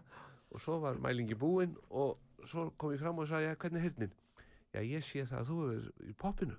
og 0.49 0.63
svo 0.63 0.79
var 0.83 0.99
mælingi 1.03 1.37
búin 1.39 1.77
og 1.91 2.19
svo 2.47 2.69
kom 2.79 2.95
ég 2.95 3.03
fram 3.03 3.21
og 3.21 3.29
sagði, 3.31 3.51
já, 3.51 3.59
hvernig 3.61 3.81
er 3.81 3.87
heyrnin? 3.89 4.17
Já, 4.75 4.81
ég 4.85 5.05
sé 5.05 5.25
það 5.27 5.43
að 5.43 5.51
þú 5.51 5.59
hefur 5.65 6.09
í 6.09 6.17
poppinu. 6.19 6.57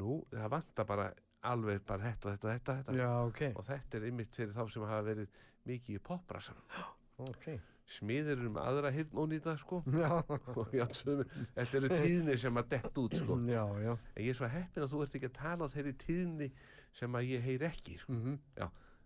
Nú, 0.00 0.16
það 0.32 0.50
vantar 0.54 0.88
bara 0.88 1.10
alveg 1.44 1.84
bara 1.86 2.10
þetta 2.10 2.28
og 2.28 2.34
þetta 2.34 2.48
og 2.48 2.54
þetta, 2.54 2.76
þetta. 2.78 2.96
já, 2.98 3.10
ok. 3.28 3.42
og 3.52 3.66
þetta 3.68 3.98
er 3.98 4.08
einmitt 4.08 4.38
fyrir 4.38 4.56
þá 4.56 4.64
sem 4.72 4.86
hafa 4.88 5.06
verið 5.08 5.38
mikið 5.68 5.98
í 5.98 6.02
popbrasanum. 6.08 6.82
ok. 7.28 7.48
Smiðir 7.84 8.40
með 8.48 8.62
aðra 8.64 8.90
hirn 8.94 9.56
sko. 9.60 9.82
Já, 10.02 10.10
Og 10.56 10.72
já, 10.72 10.86
sömu, 10.96 11.26
þetta 11.54 11.76
eru 11.80 11.88
tíðni 11.92 12.36
sem 12.40 12.56
að 12.56 12.68
dett 12.72 12.98
út, 12.98 13.14
sko. 13.20 13.36
já, 13.44 13.64
já. 13.84 13.92
En 14.16 14.24
ég 14.24 14.30
er 14.32 14.38
svo 14.38 14.48
heppin 14.48 14.82
að 14.86 14.92
þú 14.94 15.02
ert 15.04 15.14
ekki 15.18 15.28
að 15.28 15.36
tala 15.38 15.68
á 15.68 15.72
þeirri 15.74 15.92
tíðni 16.00 16.48
sem 16.96 17.14
að 17.18 17.28
ég 17.28 17.44
heyr 17.44 17.66
ekki, 17.68 17.98
sko. 18.00 18.12
Mm 18.16 18.38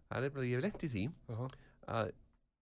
Það 0.09 0.17
er 0.17 0.25
nefnilega, 0.25 0.49
ég 0.49 0.57
hef 0.57 0.65
lent 0.65 0.85
í 0.87 0.89
því 0.89 1.01
já. 1.29 1.49
að 1.99 2.11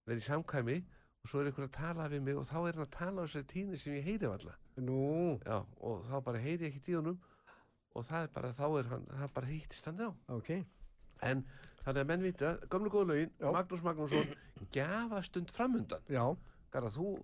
vera 0.07 0.19
í 0.19 0.25
samkvæmi 0.27 0.77
og 1.23 1.29
svo 1.31 1.41
er 1.43 1.47
einhver 1.51 1.67
að 1.69 1.77
tala 1.77 2.07
við 2.11 2.25
mig 2.27 2.39
og 2.41 2.47
þá 2.49 2.57
er 2.59 2.75
hann 2.81 2.87
að 2.87 2.91
tala 2.97 3.23
á 3.23 3.25
þessari 3.27 3.47
tíðni 3.53 3.79
sem 3.79 3.95
ég 3.95 4.09
heyri 4.09 4.31
valla. 4.33 4.57
Nú, 4.83 5.39
Já, 5.47 5.61
og 5.79 6.03
þá 6.09 6.17
bara 6.27 6.41
heyri 6.43 6.67
ég 6.67 6.73
ekki 6.73 6.83
tíðunum 6.89 7.21
og 7.95 8.05
það 8.09 8.27
er 8.27 8.33
bara, 8.35 8.51
þá 8.57 8.67
er 8.81 8.91
hann, 8.91 9.07
það 9.13 9.31
bara 9.39 9.53
hýttist 9.53 9.87
hann 9.87 10.03
á. 10.03 10.11
ok. 10.35 10.51
En 11.23 11.45
þannig 11.87 12.03
að 12.03 12.11
menn 12.11 12.27
vita, 12.27 12.53
gamlu 12.73 12.93
góðu 12.93 13.09
lögin, 13.13 13.33
Já. 13.41 13.49
Magnús 13.55 13.87
Magnússon, 13.87 14.37
gjafastund 14.75 15.55
framundan. 15.55 16.05
Já, 16.11 16.25
Garðar, 16.75 16.95
þú 16.97 17.15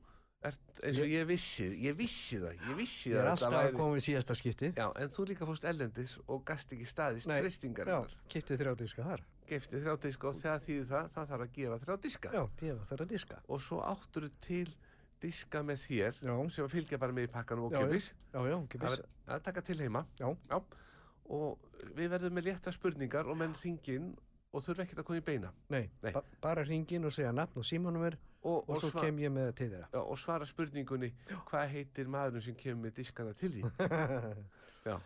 ert 0.43 0.83
eins 0.83 0.99
og 1.03 1.13
ég 1.13 1.27
vissi, 1.29 1.69
ég 1.85 1.99
vissi 1.99 2.39
það, 2.43 2.63
ég 2.71 2.79
vissi 2.79 3.13
ég 3.13 3.21
er 3.21 3.29
það 3.29 3.35
alltaf 3.37 3.59
að 3.61 3.77
koma 3.77 3.99
við 3.99 4.07
síðasta 4.09 4.39
skiptið. 4.39 4.73
Já, 4.79 4.87
en 5.03 5.13
þú 5.15 5.27
líka 5.31 5.47
fórst 5.51 5.67
ellendis 5.71 6.17
og 6.27 6.43
gast 6.49 6.73
ekki 6.75 6.89
staðist 6.91 7.31
freystingarinnar. 7.31 8.17
kipptið 8.33 8.63
þrjá 8.63 8.75
diska 8.81 9.07
þar. 9.11 9.27
Geftið 9.53 9.85
þrjá 9.85 9.97
diska 10.07 10.29
og 10.31 10.39
þegar 10.39 10.65
þýði 10.67 10.85
það, 10.89 11.09
það 11.15 11.31
þarf 11.33 11.45
að 11.45 11.53
gefa 11.57 11.79
þrjá 11.83 11.97
diska. 12.07 12.33
Já, 12.33 12.43
ég 12.63 12.83
þarf 12.89 13.05
að 13.05 13.13
diska. 13.13 13.39
Og 13.49 13.63
svo 13.63 13.81
áttur 13.85 14.29
til 14.47 14.67
diska 15.23 15.63
með 15.67 15.83
þér 15.85 16.21
Já. 16.23 16.35
sem 16.55 16.67
að 16.67 16.75
fylgja 16.77 17.01
bara 17.03 17.17
með 17.17 17.29
í 17.29 17.33
pakkanum 17.37 17.67
og 17.69 17.75
kjöpis. 17.77 18.09
Er 18.33 19.03
að 19.37 19.45
taka 19.47 19.65
til 19.67 19.79
heima. 19.83 20.05
Já. 20.19 20.31
Og 21.33 21.69
við 21.97 22.11
verðum 22.15 22.39
með 22.39 22.49
létta 22.51 22.73
spurningar 22.75 23.29
og 23.31 23.39
menn 23.39 23.55
ringin 23.63 24.13
og 24.53 24.63
þurfa 24.63 24.83
ekkert 24.85 24.99
að 25.03 25.07
koma 25.09 25.19
í 25.19 25.25
beina. 25.25 25.51
Nei, 25.73 25.91
Nei. 26.03 26.13
Ba 26.13 26.23
bara 26.43 26.63
ringin 26.65 27.05
og 27.09 27.13
segja 27.13 27.33
nafn 27.33 27.59
og 27.59 27.65
símanúmer 27.65 28.17
Og, 28.43 28.69
og 28.69 28.81
svo 28.81 28.89
sva- 28.91 29.05
kem 29.07 29.19
ég 29.23 29.31
með 29.31 29.53
til 29.55 29.69
þeirra. 29.71 29.87
Já, 29.95 30.01
og 30.03 30.19
svara 30.19 30.47
spurningunni 30.47 31.13
hvað 31.47 31.69
heitir 31.71 32.09
maðurinn 32.11 32.43
sem 32.43 32.55
kemur 32.59 32.89
með 32.89 32.97
diskana 32.99 33.33
til 33.39 33.53
því 33.55 33.63
já 34.89 34.97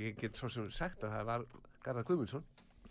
ég 0.00 0.16
get 0.16 0.36
svo 0.40 0.48
sem 0.48 0.70
sagt 0.72 1.04
að 1.04 1.12
það 1.18 1.26
var 1.28 1.44
Garðar 1.84 2.06
Guðmundsson 2.08 2.44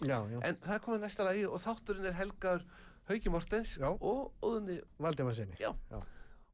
já, 0.05 0.19
já. 0.29 0.37
en 0.45 0.59
það 0.61 0.75
er 0.75 0.83
komið 0.85 1.01
næsta 1.03 1.25
lagi 1.25 1.45
og 1.49 1.57
þátturinn 1.63 2.05
er 2.11 2.17
helgaður 2.19 2.65
Hauki 3.09 3.31
Mortens 3.33 3.71
Já. 3.81 3.87
og 3.89 4.35
Óðunni 4.45 4.75
Valdimar 5.01 5.33
sinni. 5.33 5.55
Já. 5.57 5.71
Já. 5.89 5.97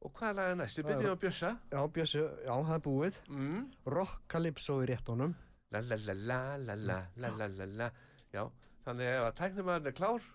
og 0.06 0.14
hvað 0.16 0.30
er 0.30 0.38
lagið 0.40 0.58
næst? 0.62 0.78
Við 0.80 0.86
er- 0.86 1.00
byrjum 1.02 1.16
að 1.18 1.22
bjössa 1.26 1.50
Já, 1.74 1.82
Bjössi, 1.98 2.22
já, 2.46 2.54
það 2.56 2.76
er 2.78 2.84
búið. 2.88 3.20
mm. 3.28 3.66
Rock 3.92 4.22
Calypso 4.32 4.78
í 4.84 4.88
réttunum. 4.94 5.36
la 5.76 5.82
la 5.82 5.98
la 6.06 6.14
la 6.16 6.40
la 6.56 6.76
la 6.76 7.00
la 7.18 7.30
la 7.36 7.48
la 7.60 7.66
la 7.66 7.90
já, 8.32 8.46
þannig 8.86 9.08
ef 9.12 9.24
að 9.26 9.38
tæknumæðurinn 9.40 9.90
er 9.90 9.96
klár 9.98 10.26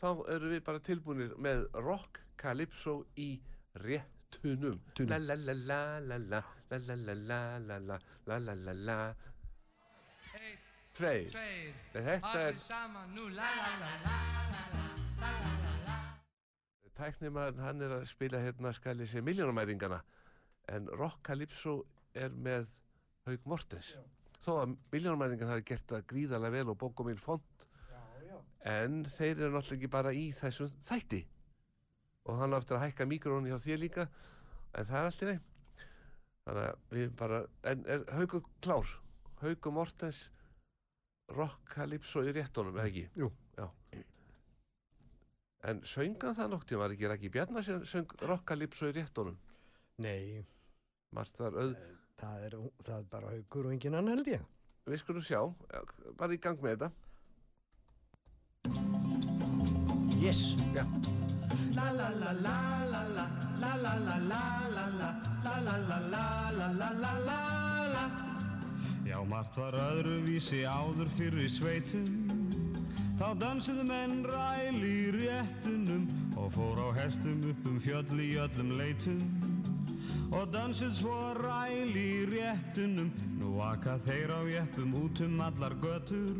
þá 0.00 0.08
erum 0.32 0.52
við 0.54 0.62
bara 0.64 0.82
tilbúinir 0.86 1.34
með 1.46 1.66
rock 1.84 2.20
calypso 2.40 2.94
í 3.20 3.34
réttunum 3.84 4.78
Tunum. 4.96 5.10
la 5.10 5.18
la 5.18 5.36
la 5.36 5.54
la 5.54 5.80
la 5.98 6.18
la 6.18 6.40
la 6.70 6.96
la 6.96 6.96
la 6.96 7.14
la 7.18 7.40
la 7.58 7.78
la 7.78 7.98
la 8.26 8.38
la 8.38 8.54
la 8.54 8.74
la 8.88 8.98
Einn, 10.40 10.58
tveir 10.96 11.28
allir 11.94 12.46
er 12.46 12.56
saman 12.56 13.12
nú 13.16 13.28
la 13.36 13.50
la 13.60 13.70
la 13.82 13.92
la 14.06 14.18
la 14.54 14.62
la 15.20 15.32
la 15.32 15.32
la 15.64 15.74
la 15.88 15.98
tæknumæðurinn 17.00 17.64
hann 17.66 17.84
er 17.84 17.96
að 17.98 18.06
spila 18.08 18.40
hérna 18.40 18.72
skal 18.76 19.00
ég 19.00 19.10
segja 19.12 19.26
miljónumæringana 19.28 20.00
en 20.72 20.88
rock 21.00 21.20
calypso 21.26 21.82
er 22.14 22.32
með 22.32 22.68
Haug 23.28 23.44
Mortens 23.44 23.96
þó 24.40 24.54
að 24.62 24.76
miljónumæringan 24.94 25.52
hafi 25.52 25.66
gert 25.72 25.90
það 25.90 26.06
gríðarlega 26.14 26.56
vel 26.56 26.72
og 26.72 26.78
Já, 26.80 26.86
já. 26.86 27.69
En 28.68 29.04
þeir 29.16 29.36
eru 29.36 29.52
náttúrulega 29.54 29.78
ekki 29.78 29.92
bara 29.92 30.12
í 30.16 30.26
þessum 30.36 30.72
þætti. 30.88 31.22
Og 32.28 32.40
hann 32.40 32.52
á 32.52 32.60
eftir 32.60 32.76
að 32.76 32.84
hækka 32.88 33.06
mikrónu 33.08 33.48
hjá 33.48 33.58
þér 33.62 33.80
líka. 33.84 34.08
En 34.76 34.86
það 34.86 34.98
er 35.00 35.08
allt 35.08 35.24
í 35.24 35.30
nei 35.30 35.38
þannig 36.50 36.66
að 36.66 36.94
við 36.96 37.10
bara 37.18 37.40
en 37.70 37.82
er 37.90 38.04
Haugur 38.16 38.44
klár? 38.64 38.94
Haugur 39.40 39.74
Mortens 39.74 40.28
Rock 41.30 41.74
Calypso 41.74 42.24
í 42.26 42.32
réttunum, 42.34 42.76
eða 42.76 42.88
ekki? 42.90 43.04
Jú. 43.16 43.30
Já. 43.56 43.66
En 45.70 45.82
söngan 45.86 46.36
það 46.36 46.54
noktið 46.54 46.80
var 46.80 46.94
ekki 46.94 47.10
Raki 47.10 47.30
Bjarnar 47.32 47.64
sem 47.64 47.84
söng 47.86 48.14
Rock 48.26 48.46
Calypso 48.48 48.88
í 48.90 48.96
réttunum? 48.96 49.36
Nei, 50.00 50.42
var 51.12 51.28
auð 51.36 51.76
það 52.20 52.46
er, 52.46 52.56
það 52.84 52.96
er 52.96 53.06
bara 53.12 53.34
haugur 53.34 53.68
og 53.68 53.74
engin 53.76 53.96
annar 53.96 54.18
held 54.18 54.32
ég. 54.32 54.42
við 54.88 55.00
skulum 55.02 55.24
sjá, 55.24 55.40
já, 55.44 55.80
bara 56.18 56.34
í 56.34 56.40
gang 56.42 56.60
með 56.64 56.74
þetta 56.74 57.09
Yes. 60.20 60.54
Já, 60.74 60.84
La 61.74 61.92
la 61.92 62.10
la 62.10 62.32
la 62.32 62.84
la 62.92 63.02
la 63.08 63.26
la 63.60 63.74
la 63.80 63.94
la 63.96 64.18
la 64.28 64.42
la 64.68 64.90
la 64.92 65.56
la 65.56 65.78
la 65.78 65.98
la 66.12 66.50
la 66.50 66.68
la 66.68 66.90
la 66.92 67.12
la 67.24 67.84
la 67.94 68.04
Já, 69.06 69.16
margt 69.24 69.56
var 69.56 69.72
öðruvísi 69.72 70.60
áður 70.68 71.08
fyrir 71.16 71.48
sveitum 71.48 72.04
Þá 73.16 73.32
dansuðu 73.40 73.88
menn 73.88 74.20
ræl 74.28 74.76
í 74.84 75.08
réttunum 75.16 76.04
Og 76.36 76.52
fór 76.52 76.84
á 76.84 76.88
hestum 77.00 77.40
upp 77.40 77.66
um 77.72 77.80
fjöll 77.80 78.20
í 78.20 78.34
öllum 78.44 78.76
leitum 78.76 79.24
Og 80.36 80.52
dansuð 80.52 80.98
svo 81.00 81.20
ræl 81.40 81.96
í 81.96 82.26
réttunum 82.28 83.08
Nú 83.40 83.56
aka 83.64 83.96
þeir 84.04 84.36
á 84.36 84.40
jeppum 84.52 84.92
út 85.00 85.24
um 85.24 85.40
allar 85.48 85.80
götur 85.80 86.36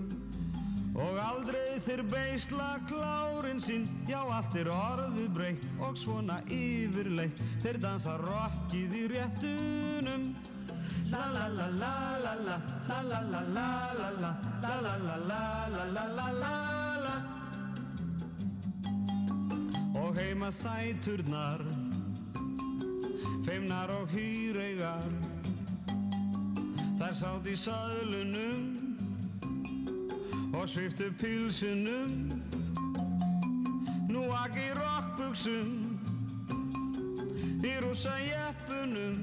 Og 1.01 1.17
aldrei 1.25 1.81
þeir 1.87 2.03
beisla 2.11 2.71
klárin 2.89 3.61
sinn 3.63 3.87
Já, 4.09 4.21
allt 4.27 4.57
er 4.61 4.69
orðu 4.75 5.27
breytt 5.33 5.67
og 5.81 5.97
svona 5.99 6.41
yfirleitt 6.53 7.41
Þeir 7.65 7.81
dansa 7.83 8.17
rockið 8.21 8.97
í 9.01 9.05
réttunum 9.15 10.31
La 11.11 11.25
la 11.35 11.49
la 11.51 11.67
la 11.75 11.95
la 12.23 12.35
la 12.45 12.57
la 12.87 13.01
la 13.11 13.21
la 13.27 13.41
la 13.51 13.73
la 13.99 14.11
la 14.11 14.35
la 14.63 14.81
la 14.81 14.95
la 14.97 15.17
la 15.27 15.43
la 15.75 15.85
la 15.97 16.07
la 16.15 16.29
la 16.35 16.51
og 20.11 20.19
heima 20.19 20.49
sæturnar 20.51 21.61
feimnar 23.47 23.93
og 23.95 24.11
hýreigar 24.11 25.07
þær 26.99 27.15
sátt 27.21 27.47
í 27.47 27.55
söðlunum 27.55 28.70
og 30.53 30.69
sviftu 30.69 31.13
pilsunum 31.21 32.31
nú 34.11 34.23
aki 34.45 34.67
rockbuxum 34.75 35.69
í 37.63 37.75
rúsa 37.85 38.17
jeppunum 38.25 39.21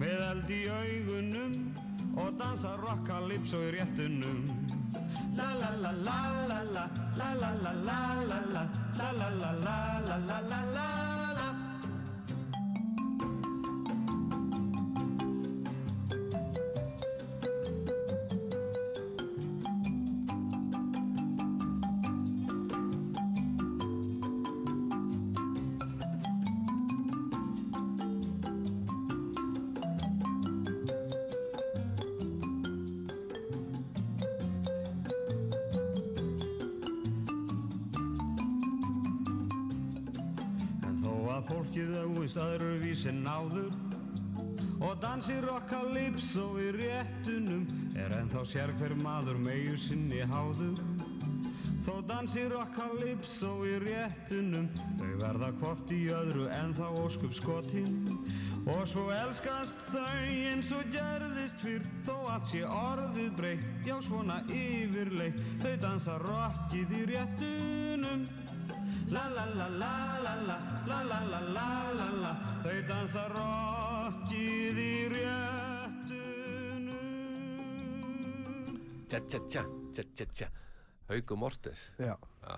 með 0.00 0.22
eld 0.30 0.52
í 0.52 0.62
augunum 0.78 1.58
og 2.16 2.32
dansa 2.40 2.76
rockalypso 2.80 3.60
í 3.68 3.74
réttunum 3.76 4.40
La 5.36 5.52
la 5.60 5.70
la 5.82 5.92
la 6.06 6.20
la 6.48 6.60
la 6.72 6.84
la 7.16 7.30
la 7.40 7.50
la 7.64 7.72
la 7.72 8.00
la 8.24 8.40
la 8.48 8.62
la 8.96 9.20
la 9.20 9.50
la 9.60 10.16
la 10.28 10.40
la 10.48 10.60
la 10.74 11.15
fólkið 41.76 41.96
auðvist 42.00 42.38
öðruvís 42.40 43.02
en 43.10 43.26
áður. 43.28 43.74
Og 44.80 44.94
dansi 45.00 45.34
rockalypso 45.44 46.54
í 46.60 46.70
réttunum 46.72 47.66
Er 47.96 48.12
ennþá 48.16 48.44
sér 48.48 48.72
hver 48.76 48.94
maður 49.02 49.36
meiu 49.44 49.76
sinni 49.76 50.22
háður. 50.24 50.80
Þó 51.84 52.00
dansi 52.08 52.46
rockalypso 52.48 53.52
í 53.68 53.74
réttunum 53.84 54.70
Þau 54.96 55.12
verða 55.20 55.52
hvort 55.60 55.92
í 55.92 56.00
öðru 56.12 56.48
ennþá 56.48 56.88
óskup 57.02 57.36
skotin 57.36 58.16
Og 58.72 58.82
svo 58.88 59.10
elskast 59.12 59.76
þau 59.90 60.16
eins 60.48 60.72
og 60.72 60.88
gerðist 60.92 61.60
fyrr 61.60 61.84
Þó 62.08 62.16
allt 62.32 62.50
sé 62.54 62.64
orðið 62.64 63.30
breytt, 63.36 63.68
já 63.84 63.98
svona 64.08 64.40
yfirleitt. 64.48 65.44
Þau 65.60 65.76
dansa 65.84 66.16
rockið 66.24 66.96
í 67.02 67.06
réttunum. 67.12 68.26
La 69.12 69.28
la 69.30 69.44
la 69.54 69.68
la 69.76 70.05
tja 79.20 79.40
tja 79.48 79.62
tja 79.64 79.64
tja 79.94 80.04
tja 80.14 80.26
tja 80.32 80.48
Haugur 81.08 81.38
Mortens 81.38 81.90
Já. 81.98 82.16
Já, 82.42 82.56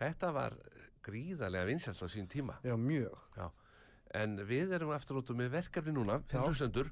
þetta 0.00 0.32
var 0.36 0.56
gríðarlega 1.08 1.68
vinsælt 1.70 2.02
á 2.04 2.08
sín 2.10 2.28
tíma. 2.28 2.58
Já, 2.64 2.74
mjög. 2.76 3.14
En 4.18 4.36
við 4.48 4.74
erum 4.76 4.92
aftur 4.92 5.20
út 5.20 5.30
með 5.36 5.50
verkefni 5.54 5.92
núna, 5.96 6.18
Já. 6.20 6.28
fyrir 6.28 6.48
hlustendur. 6.48 6.90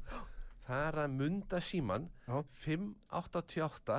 Það 0.66 0.86
er 0.88 0.98
að 1.04 1.14
munda 1.20 1.60
síman 1.60 2.08
Já. 2.26 2.40
588 2.64 3.98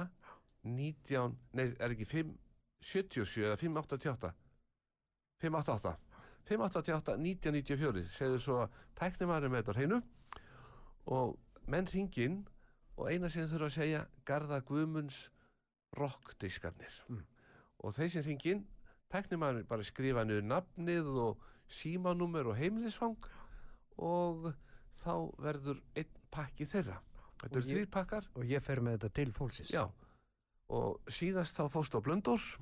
19, 0.68 1.38
nei, 1.54 1.64
er 1.80 1.94
ekki 1.94 2.08
577 2.10 3.46
eða 3.48 3.58
588 3.62 4.34
588 5.42 5.94
588 6.48 7.16
1994 7.22 8.04
segður 8.12 8.42
svo 8.44 8.58
að 8.66 8.76
tæknimaður 9.00 9.52
með 9.54 9.62
þetta 9.62 9.78
hreinu 9.78 10.00
og 11.18 11.38
menn 11.72 11.88
ringinn 11.94 12.38
og 12.98 13.10
eina 13.12 13.30
sem 13.30 13.48
þurfa 13.48 13.70
að 13.70 13.76
segja 13.78 14.06
Garða 14.26 14.62
Guðmunds 14.66 15.28
rockdiskarnir 15.98 16.94
Mm. 17.10 17.22
og 17.84 17.94
þeir 17.96 18.10
sem 18.12 18.24
ringinn 18.26 18.64
tæknimaður 19.14 19.68
bara 19.68 19.84
skrifa 19.88 20.24
niður 20.26 20.44
nafnið 20.50 21.08
og 21.24 21.38
símanúmer 21.70 22.48
og 22.52 22.58
heimilisfang 22.58 23.18
og 23.98 24.50
þá 25.04 25.14
verður 25.42 25.80
einn 25.96 26.12
pakki 26.32 26.66
þeirra. 26.68 26.98
Þetta 27.42 27.56
eru 27.60 27.68
þrýr 27.70 27.90
pakkar. 27.94 28.26
Og 28.36 28.44
ég 28.50 28.62
fer 28.66 28.82
með 28.82 28.98
þetta 28.98 29.10
til 29.14 29.32
fólksins. 29.32 29.70
já. 29.72 29.86
Og 30.70 31.00
síðast 31.08 31.56
þá 31.56 31.70
fórst 31.72 31.96
á 31.96 32.00
Blöndós 32.04 32.58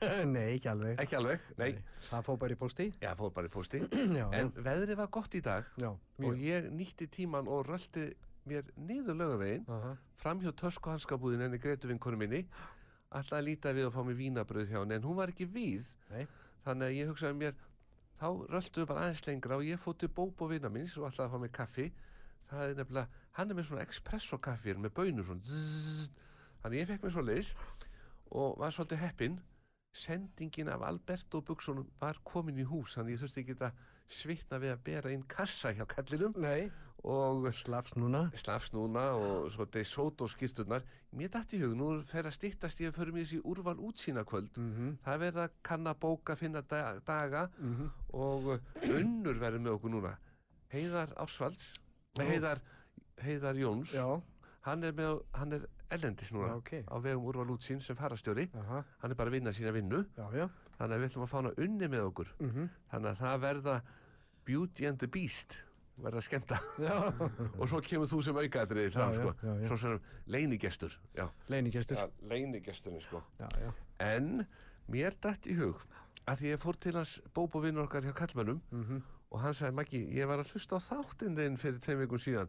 Nei, 0.34 0.56
ekki 0.56 0.68
alveg. 0.68 0.98
ekki 1.00 1.16
alveg, 1.16 1.40
nei, 1.60 1.74
Það 2.08 2.22
fór 2.26 2.36
bara 2.40 2.52
í 2.54 2.56
pósti. 2.56 2.86
já 3.00 3.14
fór 3.16 3.32
bara 3.32 3.46
í 3.48 3.50
pósti. 3.52 3.80
Já, 4.18 4.26
en 4.32 4.50
veðrið 4.56 4.96
var 4.96 5.08
gott 5.12 5.34
í 5.34 5.40
dag. 5.44 5.64
Já, 5.80 5.90
og 5.92 6.36
ég 6.40 6.70
nýtti 6.72 7.08
tíman 7.08 7.48
og 7.48 7.66
rölti 7.68 8.06
mér 8.48 8.68
niður 8.76 9.18
lögavegin 9.20 9.64
Aha. 9.68 9.96
fram 10.20 10.40
hjá 10.40 10.52
töskuhanskabúðin 10.62 11.44
enni 11.46 11.58
greitu 11.60 11.88
vinkonu 11.90 12.16
minni 12.20 12.44
alltaf 13.10 13.38
að 13.40 13.46
líta 13.48 13.72
við 13.74 13.88
og 13.88 13.94
fá 13.96 14.04
mér 14.06 14.18
vínabröð 14.20 14.70
hjá 14.70 14.78
henni 14.80 14.96
en 14.96 15.06
hún 15.06 15.18
var 15.18 15.32
ekki 15.32 15.48
við. 15.50 15.88
Nei. 16.10 16.26
þannig 16.64 16.86
að 16.86 16.96
ég 16.98 17.10
hugsaði 17.10 17.36
mér 17.40 17.54
þá 18.20 18.26
röltuðu 18.52 18.86
bara 18.90 19.04
aðeins 19.06 19.26
lengra 19.26 19.56
og 19.56 19.64
ég 19.64 19.80
fótt 19.80 20.00
til 20.02 20.10
Bóbo 20.12 20.48
vinna 20.50 20.68
minns 20.72 20.96
og 20.98 21.06
alltaf 21.08 21.26
að 21.26 21.32
fá 21.34 21.42
mér 21.44 21.52
kaffi. 21.56 21.86
Það 22.50 22.64
er 22.66 22.74
nefnilega, 22.80 23.22
hann 23.38 23.50
er 23.50 23.56
með 23.56 23.68
svona 23.68 23.84
espresso 23.86 24.38
kaffi 24.42 24.74
með 24.74 24.92
bönur 24.98 25.26
svona 25.28 25.46
zzz, 25.46 26.10
þannig 26.62 26.80
ég 26.82 26.90
fekk 26.90 27.06
mér 27.06 27.14
svo 27.14 27.24
leis 27.24 27.52
og 28.30 28.58
var 28.60 28.74
svolítið 28.74 29.02
heppinn. 29.04 29.38
Sendingin 29.90 30.68
af 30.70 30.84
Alberto 30.86 31.40
Buksunum 31.42 31.88
var 31.98 32.20
komin 32.22 32.60
í 32.62 32.66
hús 32.68 32.94
þannig 32.94 33.16
ég 33.16 33.22
þurfti 33.24 33.42
ekki 33.42 33.56
að 33.66 33.80
svitna 34.10 34.58
við 34.62 34.74
að 34.74 34.84
bera 34.86 35.10
inn 35.14 35.24
kassa 35.26 35.72
hjá 35.74 35.82
kallinum. 35.90 36.34
Nei, 36.38 36.68
og 37.04 37.46
slafs 37.54 37.94
núna. 37.96 38.30
slafs 38.34 38.72
núna 38.72 39.10
og 39.16 39.50
svo 39.52 39.64
DeSoto 39.64 40.26
skýrturnar 40.28 40.82
mér 41.16 41.30
dætt 41.32 41.54
í 41.56 41.60
hug, 41.62 41.74
nú 41.76 42.02
fer 42.06 42.26
að 42.28 42.36
styttast 42.36 42.80
ég 42.80 42.92
að 42.92 42.98
förum 43.00 43.16
í 43.18 43.24
þessi 43.24 43.40
úrval 43.44 43.76
útsýna 43.78 44.24
kvöld 44.24 44.56
Mm 44.56 44.72
-hmm. 44.74 44.96
það 45.04 45.14
er 45.14 45.18
verið 45.18 45.42
að 45.44 45.50
kanna 45.62 45.94
bóka, 45.94 46.36
finna 46.36 46.60
da 46.60 46.98
daga. 47.06 47.50
Mhm. 47.58 47.90
og 48.12 48.60
unnur 48.82 49.38
verður 49.38 49.60
með 49.60 49.72
okkur 49.72 49.90
núna. 49.90 50.16
Heiðar 50.72 51.08
Ásvalds. 51.16 51.74
Heiðar, 52.18 52.60
Heiðar 53.18 53.54
Jóns. 53.56 53.92
Já, 53.94 54.20
hann 54.60 54.84
er, 54.84 54.92
er 55.52 55.66
ellendis 55.90 56.30
núna 56.32 56.46
já, 56.48 56.56
ok. 56.56 56.70
á 56.86 56.96
vegum 57.02 57.24
úrval 57.24 57.50
útsýn 57.56 57.80
sem 57.80 57.96
farastjóri 57.96 58.50
Aha, 58.54 58.84
hann 58.98 59.10
er 59.10 59.14
bara 59.14 59.30
að 59.30 59.32
vinna 59.32 59.52
sína 59.52 59.72
vinnu. 59.72 60.04
Já, 60.16 60.48
þannig 60.78 60.96
að 60.96 61.00
við 61.00 61.08
ætlum 61.10 61.24
að 61.24 61.28
fá 61.28 61.36
hana 61.36 61.52
unni 61.56 61.88
með 61.88 62.00
okkur. 62.00 62.28
Mm 62.40 62.68
þannig 62.92 63.10
að 63.10 63.18
það 63.18 63.40
verða 63.40 63.82
Beauty 64.44 64.86
and 64.86 64.98
the 64.98 65.06
Beast 65.06 65.62
verða 66.04 66.22
skemmta 66.24 66.58
Já, 66.80 66.96
og 67.60 67.64
svo 67.68 67.80
kemur 67.84 68.08
þú 68.10 68.22
sem 68.26 68.40
aukaðriði 68.42 68.92
fram 68.94 69.12
Já, 69.14 69.20
sko. 69.20 69.34
já, 69.42 69.52
já. 69.60 69.68
svo 69.68 69.76
sem 69.84 70.00
leinigestur 70.26 70.96
já, 71.16 71.26
leinigestur. 71.52 71.96
já 71.96 72.08
leinigesturinn 72.32 73.00
sko 73.04 73.22
Já, 73.40 73.48
já. 73.60 73.70
en 74.10 74.46
mér 74.90 75.14
dætt 75.22 75.46
í 75.46 75.56
hug 75.60 75.82
að 76.28 76.40
því 76.42 76.50
ég 76.54 76.60
fór 76.62 76.76
til 76.80 76.94
hans 76.98 77.16
bóbo 77.34 77.60
vinnur 77.64 77.86
okkar 77.88 78.04
hjá 78.06 78.12
kallmönnum 78.24 78.60
Mm 78.70 79.02
og 79.30 79.38
hann 79.44 79.54
sagði 79.54 79.76
Maggi, 79.78 79.98
ég 80.10 80.26
var 80.26 80.40
að 80.42 80.48
hlusta 80.50 80.74
á 80.74 80.80
þáttinn 80.82 81.36
þinn 81.38 81.56
fyrir 81.62 81.78
tveim 81.78 82.00
vikum 82.02 82.18
síðan 82.18 82.48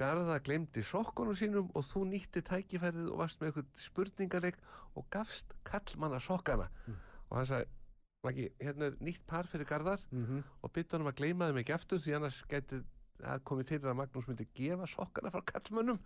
Garða 0.00 0.38
glemdi 0.40 0.80
sokkunum 0.80 1.36
sínum 1.36 1.66
og 1.76 1.84
þú 1.84 2.06
nýtti 2.08 2.40
tækifærið 2.40 3.10
og 3.12 3.18
varst 3.20 3.42
með 3.42 3.50
eitthvað 3.50 3.82
spurningaleg 3.84 4.56
og 4.96 5.04
gafst 5.12 5.52
kallmanna 5.68 6.16
sokkana 6.24 6.70
Mm. 6.88 6.96
og 7.28 7.36
hann 7.36 7.46
sagði 7.50 7.68
Maggi, 8.26 8.50
hérna 8.60 8.90
er 8.90 8.96
nýtt 9.00 9.22
par 9.28 9.48
fyrir 9.48 9.68
Garðar 9.68 10.02
Mm 10.12 10.42
og 10.60 10.72
bytti 10.76 10.96
honum 10.96 11.08
að 11.08 11.20
gleyma 11.22 11.46
þeim 11.48 11.60
ekki 11.62 11.74
aftur 11.76 12.00
því 12.04 12.16
annars 12.18 12.40
gæti 12.50 12.80
að 13.24 13.44
komið 13.48 13.70
fyrir 13.72 13.90
að 13.92 13.98
Magnús 14.00 14.28
myndi 14.28 14.46
gefa 14.56 14.88
sokkana 14.92 15.32
frá 15.32 15.40
kallmönnum 15.52 16.00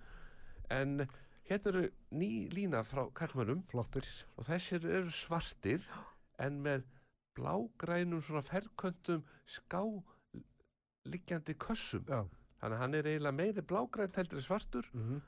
en 0.77 1.07
hérna 1.49 1.73
eru 1.73 1.83
ný 2.15 2.31
lína 2.55 2.85
frá 2.87 3.03
kallmönnum 3.19 3.65
Flottur. 3.71 4.07
og 4.37 4.47
þessir 4.47 4.87
eru 4.87 5.11
svartir 5.11 5.83
en 6.39 6.63
með 6.63 6.87
blágrænum 7.35 8.23
svona 8.23 8.45
ferköntum 8.47 9.25
ská 9.47 9.83
liggjandi 11.05 11.55
kössum. 11.59 12.07
Já. 12.09 12.23
þannig 12.61 12.77
að 12.77 12.81
hann 12.81 12.95
er 12.95 13.11
eiginlega 13.11 13.39
meiri 13.43 13.63
blágrænt 13.63 14.17
heldur 14.17 14.39
en 14.39 14.49
svartur 14.49 14.91
Mm 14.95 15.21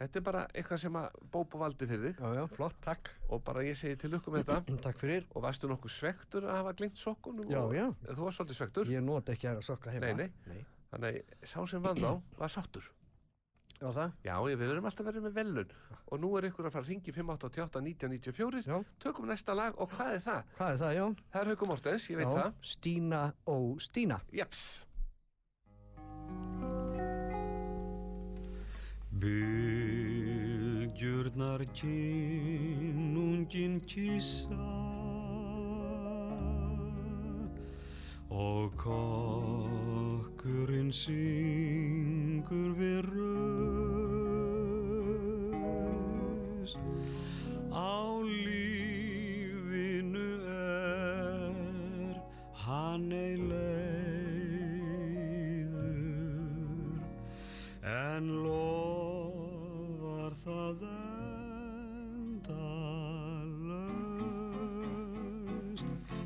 þetta 0.00 0.20
er 0.20 0.24
bara 0.26 0.42
eitthvað 0.52 0.80
sem 0.82 0.98
að 1.00 1.20
Bóbo 1.32 1.60
valdi 1.62 1.86
fyrir 1.88 2.10
þig 2.10 2.20
Já, 2.24 2.34
já, 2.40 2.44
flott, 2.56 2.76
takk. 2.84 3.10
og 3.32 3.42
bara 3.46 3.62
ég 3.66 3.78
segi 3.80 3.96
til 4.02 4.10
lukku 4.12 4.34
með 4.34 4.44
þetta 4.50 4.76
Takk 4.88 5.00
fyrir. 5.02 5.24
og 5.34 5.44
varstu 5.46 5.70
nokkuð 5.70 5.94
svektur 5.96 6.48
að 6.50 6.58
hafa 6.60 6.74
glimt 6.80 7.00
sokkunum 7.00 7.48
Já, 7.52 7.62
já. 7.76 7.86
þú 8.12 8.26
var 8.28 8.36
svolítið 8.40 8.60
svektur 8.60 8.92
Ég 8.92 9.04
nota 9.06 9.32
ekki 9.36 9.48
aðra 9.52 9.64
sokka 9.70 9.94
heima. 9.94 10.12
Nei, 10.12 10.26
nei. 10.26 10.52
Nei. 10.52 10.66
þannig 10.92 11.22
að 11.22 11.48
sá 11.54 11.58
sem 11.72 11.82
vann 11.88 12.02
þá 12.02 12.12
var 12.42 12.52
sáttur 12.58 12.90
Já, 13.76 13.90
það? 13.92 14.12
já, 14.24 14.34
við 14.40 14.60
verðum 14.62 14.86
alltaf 14.88 15.04
verið 15.04 15.24
með 15.26 15.34
velun 15.36 15.72
og 16.06 16.20
nú 16.22 16.28
er 16.38 16.46
ykkur 16.48 16.68
að 16.68 16.72
fara 16.76 16.86
að 16.86 16.90
ringi 16.94 17.12
588 17.12 17.80
1994 17.82 18.62
Já. 18.70 18.76
tökum 19.04 19.26
næsta 19.28 19.52
lag 19.58 19.76
og 19.82 19.90
hvað 19.92 20.14
er 20.16 20.22
það? 20.24 20.46
Hvað 20.56 20.70
er 20.70 20.78
það, 20.80 20.92
Jón? 20.96 21.16
Það 21.34 21.42
er 21.42 21.50
Haukum 21.52 21.68
Mortens, 21.74 22.06
ég 22.08 22.20
veit 22.22 22.30
já. 22.30 22.36
það 22.38 22.54
Stína 22.70 23.20
og 23.52 23.82
Stína. 23.84 24.20
Jeps 24.32 24.62
Bylgjurnar 29.20 31.60
kinnungin 31.72 33.80
kissa 33.88 34.68
og 38.28 38.76
kokkurinn 38.76 40.92
syngur 40.92 42.76
við 42.76 43.00
raust. 43.14 43.24
Á 47.72 48.20
lífinu 48.44 50.28
er 50.52 52.20
hann 52.66 53.12
ei 53.12 53.36
leiður 53.40 53.56
en 57.96 58.24
lofar 58.44 58.65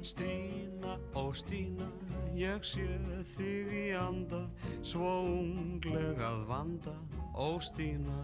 Stína 0.03 0.97
og 1.15 1.35
Stína 1.37 1.85
ég 2.33 2.65
sé 2.65 2.87
þig 3.35 3.69
í 3.69 3.89
anda 3.93 4.47
svo 4.81 5.11
unglegað 5.29 6.47
vanda 6.49 6.95
ó 7.37 7.61
Stína. 7.61 8.23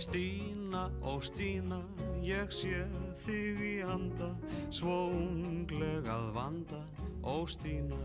Stína 0.00 0.86
og 1.04 1.20
Stína 1.28 1.82
ég 2.24 2.48
sé 2.48 2.86
þig 3.26 3.60
í 3.60 3.74
anda 3.84 4.30
svo 4.72 5.10
unglegað 5.12 6.32
vanda 6.32 6.80
ó 7.20 7.44
Stína. 7.44 8.00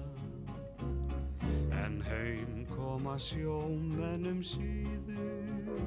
En 1.79 2.01
heim 2.03 2.67
koma 2.75 3.15
sjómennum 3.15 4.43
síður 4.43 5.79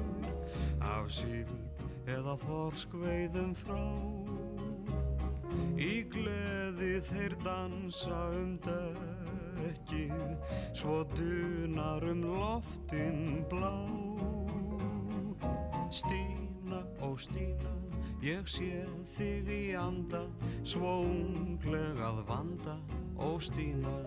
af 0.81 1.13
síld 1.13 1.53
eða 2.09 2.33
þorskveiðum 2.47 3.53
frá 3.61 4.12
Í 5.83 6.03
gleði 6.07 6.93
þeir 7.03 7.33
dansa 7.43 8.19
um 8.37 8.53
dekkið 8.63 10.13
svo 10.71 11.01
dunar 11.11 12.05
um 12.07 12.21
loftin 12.23 13.41
blá 13.51 13.73
Stína 15.91 16.79
og 17.03 17.19
Stína, 17.19 17.73
ég 18.23 18.47
sé 18.47 18.85
þig 19.15 19.51
í 19.51 19.63
anda 19.75 20.23
svo 20.63 20.93
unglegað 21.03 22.23
vanda 22.31 22.77
ó 23.19 23.35
Stína 23.43 23.97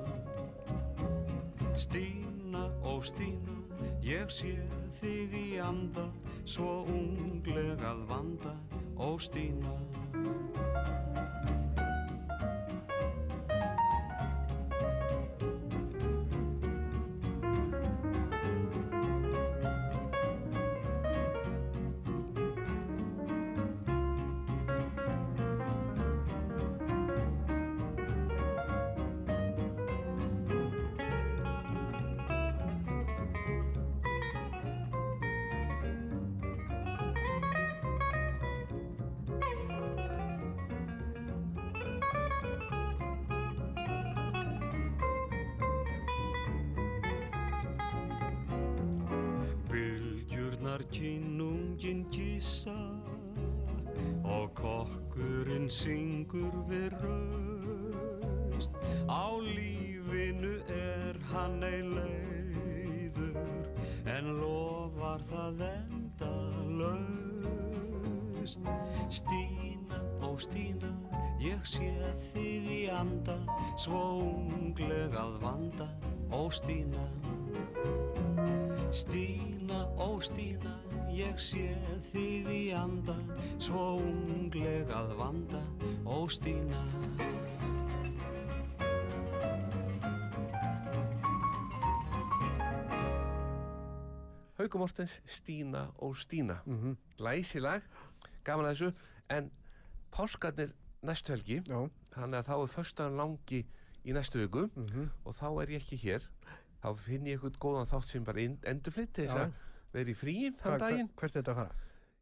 Stína 1.77 2.71
og 2.89 3.05
Stína, 3.05 3.59
ég 4.01 4.33
sé 4.33 4.55
þig 4.97 5.37
í 5.37 5.47
anda, 5.61 6.09
svo 6.49 6.87
unglegað 6.89 8.07
vanda, 8.09 8.57
ó 8.97 9.13
Stína. 9.21 9.77
Kissa 52.57 52.73
og 54.25 54.51
kokkurinn 54.55 55.69
syngur 55.71 56.55
við 56.71 56.95
raust. 57.03 58.71
Á 59.13 59.29
lífinu 59.45 60.55
er 60.73 61.19
hann 61.33 61.61
ei 61.69 61.83
leiður 61.85 63.37
en 64.09 64.31
lofar 64.41 65.21
það 65.29 65.61
enda 65.69 66.33
laust. 66.81 68.61
Stína 69.13 70.01
og 70.25 70.41
Stína, 70.41 70.95
ég 71.45 71.61
sé 71.69 71.93
þig 72.31 72.71
í 72.73 72.83
anda, 72.89 73.37
svo 73.77 74.01
ungleg 74.31 75.13
að 75.13 75.37
vanda, 75.45 75.91
ó 76.33 76.49
Stína. 76.49 77.05
Stína, 78.89 79.56
ó 79.75 80.21
Stína, 80.23 80.75
ég 81.11 81.39
sé 81.39 81.77
þig 82.13 82.47
í 82.53 82.63
anda, 82.77 83.17
svo 83.59 83.97
ungleg 84.01 84.91
að 84.95 85.17
vanda, 85.19 85.63
ó 86.07 86.27
Stína. 86.31 86.83
Hauku 94.57 94.79
Mortens, 94.81 95.21
Stína 95.27 95.87
og 95.99 96.17
Stína 96.17 96.57
Mhm. 96.67 96.97
Glæsilag, 97.19 97.83
gaman 98.45 98.67
að 98.67 98.75
þessu 98.75 98.93
En 99.29 99.51
páskarnir 100.13 100.73
næstu 101.03 101.33
helgi 101.33 101.63
Já. 101.67 101.89
Þannig 102.15 102.39
að 102.39 102.47
þá 102.47 102.63
er 102.63 102.73
föstaðan 102.75 103.17
langi 103.17 103.67
í 104.05 104.13
næstu 104.13 104.39
viku 104.39 104.71
Mhm. 104.77 105.11
Og 105.25 105.35
þá 105.35 105.63
er 105.63 105.67
ég 105.67 105.83
ekki 105.83 105.97
hér 105.99 106.23
Þá 106.83 106.89
finn 107.01 107.27
ég 107.27 107.39
eitthvað 107.41 107.59
góðan 107.63 107.89
þátt 107.91 108.05
sem 108.11 108.25
bara 108.25 108.41
endurflytt 108.73 109.13
til 109.17 109.27
þess 109.27 109.37
að 109.37 109.53
vera 109.97 110.11
í 110.11 110.15
fríi 110.15 110.51
Hva- 110.51 110.61
þann 110.63 110.81
daginn 110.85 111.09
Hvert 111.17 111.37
er 111.37 111.43
þetta 111.43 111.53
að 111.55 111.61
fara? 111.63 111.75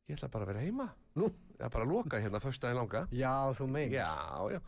Ég 0.09 0.16
ætla 0.18 0.28
bara 0.30 0.44
að 0.44 0.52
vera 0.52 0.61
heima 0.64 0.86
Nú? 1.16 1.28
Það 1.59 1.66
er 1.66 1.70
bara 1.74 1.84
að 1.84 1.92
loka 1.94 2.20
hérna 2.20 2.40
föstaðin 2.44 2.76
langa 2.80 3.02
Já, 3.12 3.32
þú 3.59 3.66
meina. 3.70 3.94
Já, 3.94 4.50
já 4.55 4.61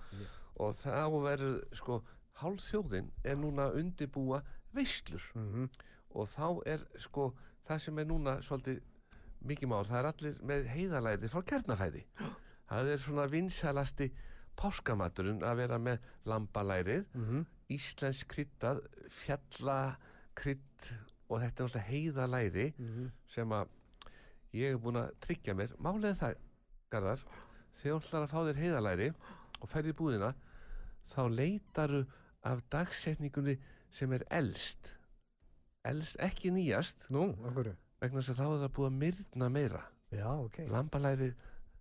Og 0.57 0.73
þá 0.73 1.07
verður, 1.23 1.57
sko, 1.77 2.01
hálf 2.41 2.61
þjóðin 2.71 3.11
er 3.25 3.37
núna 3.37 3.67
að 3.71 3.81
undibúa 3.83 4.43
veislur 4.75 5.23
Mhm. 5.35 5.69
og 6.17 6.27
þá 6.29 6.63
er 6.67 6.81
sko 6.99 7.35
það 7.69 7.81
sem 7.81 7.99
er 7.99 8.05
núna 8.07 8.39
svolítið 8.43 8.81
mikið 9.45 9.69
mál, 9.69 9.85
það 9.85 9.99
er 9.99 10.07
allir 10.13 10.39
með 10.43 10.67
heiðalæri 10.73 11.29
frá 11.29 11.43
kjarnafæði 11.45 12.05
það 12.71 12.89
er 12.93 12.99
svona 12.99 13.27
vinsalasti 13.29 14.11
páskamaturinn 14.57 15.43
að 15.45 15.57
vera 15.61 15.79
með 15.79 15.99
lambalærið 16.25 17.05
Mhm. 17.15 17.47
Íslensk 17.73 18.29
kryddað 18.31 18.81
fjallakrydd 19.25 20.91
og 21.29 21.41
þetta 21.43 21.47
er 21.47 21.67
náttúrulega 21.67 21.87
heiðalæri 21.91 22.67
Mhm. 22.79 23.09
sem 23.29 23.49
að 23.51 23.69
ég 24.55 24.73
er 24.75 24.79
búin 24.79 24.97
að 25.01 25.15
tryggja 25.21 25.55
mér 25.55 25.73
er 26.11 26.15
það, 26.15 26.35
Garðar 26.91 27.19
þegar 27.81 27.99
þú 28.01 28.07
ætlar 28.07 28.23
að 28.23 28.31
fá 28.31 28.41
þér 28.47 28.61
heiðalæri 28.63 29.09
og 29.61 29.69
ferði 29.69 29.91
í 29.93 29.97
búðina 29.99 30.35
þá 31.07 31.21
leitaru 31.31 32.07
af 32.45 32.63
dagsetningunni 32.71 33.59
sem 33.91 34.13
er 34.13 34.25
elst 34.31 34.93
elst, 35.85 36.17
ekki 36.19 36.51
nýjast 36.51 37.09
Nú, 37.11 37.35
vegna 38.01 38.21
þess 38.21 38.31
að 38.31 38.37
þá 38.41 38.47
er 38.47 38.63
það 38.69 38.73
búið 38.79 38.87
að 38.91 38.99
myrna 39.03 39.49
meira 39.51 39.83
Já, 40.13 40.29
ok. 40.39 40.59
lambalæri 40.71 41.35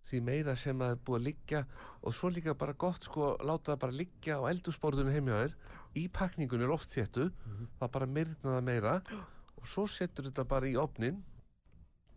því 0.06 0.22
meira 0.28 0.56
sem 0.60 0.78
það 0.80 0.94
er 0.96 1.00
búið 1.08 1.20
að 1.20 1.26
liggja 1.28 1.62
og 2.06 2.14
svo 2.16 2.30
líka 2.30 2.54
bara 2.58 2.76
gott 2.86 3.08
sko 3.08 3.32
láta 3.42 3.74
það 3.74 3.82
bara 3.86 3.98
liggja 4.02 4.38
á 4.38 4.44
eldursporðunum 4.52 5.16
heimja 5.16 5.40
þér 5.44 5.56
í 6.02 6.06
pakningunni 6.14 6.68
er 6.68 6.74
oft 6.76 6.94
þéttu 6.94 7.30
það 7.80 7.92
bara 7.98 8.10
myrna 8.18 8.56
það 8.58 8.68
meira 8.70 8.96
og 9.56 9.68
svo 9.72 9.88
setur 9.90 10.30
þetta 10.30 10.46
bara 10.50 10.70
í 10.70 10.76
opnin 10.78 11.22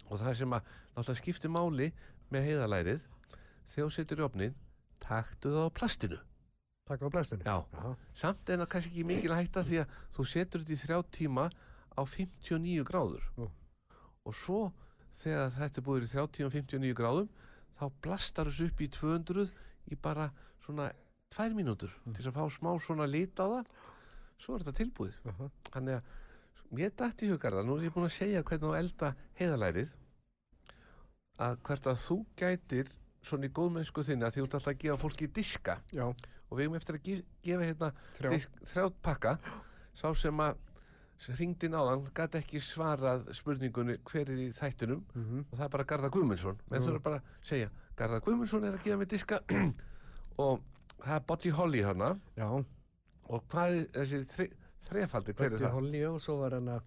og 0.09 0.18
það 0.20 0.34
sem 0.43 0.57
að 0.59 0.72
náttúrulega 0.97 1.20
skiptir 1.22 1.53
máli 1.55 1.91
með 2.32 2.49
heiðalærið 2.51 3.05
þegar 3.72 3.84
þú 3.89 3.93
setur 3.97 4.20
í 4.22 4.26
opnin 4.28 4.59
taktu 5.05 5.55
það 5.55 5.68
á 5.68 5.76
plastinu 5.80 6.18
Takk 6.89 7.03
á 7.05 7.09
blæstunni. 7.12 7.45
Já. 7.45 7.61
Já. 7.68 7.97
samt 8.16 8.49
er 8.49 8.62
það 8.62 8.68
kannski 8.72 8.91
ekki 8.95 9.03
mikil 9.05 9.34
hætta 9.36 9.61
því 9.61 9.80
að 9.82 9.97
þú 10.14 10.24
setur 10.30 10.62
þetta 10.64 10.72
í 10.72 10.78
þrjá 10.80 10.99
tíma 11.12 11.45
á 11.93 12.03
59 12.09 12.84
gráður 12.89 13.26
Nú. 13.36 13.49
og 14.24 14.34
svo 14.39 14.61
þegar 15.20 15.53
þetta 15.59 15.80
er 15.82 15.84
búið 15.84 16.07
í 16.07 16.11
þrjá 16.14 16.24
tíma 16.39 16.49
á 16.49 16.55
59 16.57 16.97
gráðum 16.97 17.28
þá 17.79 17.85
blastar 18.05 18.51
þessu 18.51 18.68
upp 18.70 18.81
í 18.83 18.89
200 18.95 19.47
í 19.93 19.99
bara 20.03 20.29
svona 20.64 20.91
tvær 21.33 21.55
mínútur 21.57 21.93
til 22.05 22.16
þess 22.16 22.31
að 22.31 22.39
fá 22.39 22.57
smá 22.57 22.70
svona 22.83 23.07
lit 23.09 23.39
á 23.39 23.47
það. 23.47 23.70
Svo 24.39 24.55
er 24.55 24.64
þetta 24.64 24.79
tilbúið. 24.79 25.20
Aha. 25.33 25.49
þannig 25.72 25.99
að 25.99 26.16
mér 26.79 26.93
dætti 27.01 27.26
í 27.26 27.33
hugarða 27.33 27.64
nú 27.64 27.79
er 27.79 27.89
ég 27.89 27.95
búin 27.95 28.07
að 28.07 28.16
segja 28.18 28.45
hvernig 28.45 28.74
á 28.76 28.81
elda 28.81 29.12
heiðalærið 29.41 29.95
að 31.47 31.61
hvert 31.64 31.87
að 31.89 32.03
þú 32.05 32.16
gætir 32.39 32.91
svona 33.24 33.49
í 33.49 33.55
góðmennsku 33.55 34.05
þinni 34.05 34.26
að 34.26 34.35
því 34.35 34.43
þú 34.43 34.47
ert 34.47 34.57
alltaf 34.59 34.72
að 34.74 34.83
gefa 34.85 35.01
fólki 35.03 35.31
diska. 35.39 35.79
Já. 35.95 36.07
og 36.49 36.57
við 36.57 36.64
erum 36.64 36.76
eftir 36.79 36.97
að 36.97 37.03
ge 37.05 37.16
gefa 37.45 37.66
hérna 37.68 37.91
þrjá 38.18 38.85
pakka. 39.05 39.35
Sá 39.93 40.09
sem 40.16 40.41
að 40.41 40.61
hringdi 41.27 41.69
náðan 41.69 42.05
gæti 42.14 42.39
ekki 42.39 42.61
svarað 42.62 43.29
spurningunni 43.35 43.97
hver 44.07 44.29
er 44.31 44.39
í 44.39 44.53
þættinum 44.55 45.03
Mhm. 45.14 45.45
og 45.51 45.59
það 45.59 45.64
er 45.64 45.69
bara 45.69 45.85
Garðar 45.85 46.11
Guðmundsson 46.11 46.59
menn 46.71 46.81
Mm. 46.81 46.87
þú 46.87 46.91
eru 46.91 47.01
bara 47.01 47.16
að 47.16 47.23
segja 47.43 47.71
Garðar 47.97 48.21
Guðmundsson 48.23 48.64
er 48.64 48.73
að 48.79 48.85
gefa 48.85 48.99
mig 48.99 49.09
diska 49.09 49.41
og 50.39 50.61
það 51.01 51.16
er 51.16 51.21
Buddy 51.27 51.51
Holly 51.51 51.83
hana 51.83 52.21
Já. 52.37 52.64
og 53.29 53.43
hvað 53.49 53.79
er 53.81 53.87
þessi 54.05 54.25
þre, 54.27 54.49
þrefaldi, 54.89 55.33
hver 55.35 55.47
er 55.47 55.51
Bötti 55.51 55.64
það? 55.64 55.71
Holly 55.73 56.05
og 56.07 56.21
svo 56.21 56.37
var 56.39 56.51
hann 56.53 56.69
að 56.69 56.83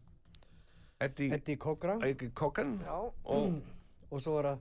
Eddie, 1.02 1.32
Já. 2.82 3.12
og 3.26 3.62
Og 4.12 4.20
svo 4.22 4.34
var 4.42 4.44
það 4.44 4.60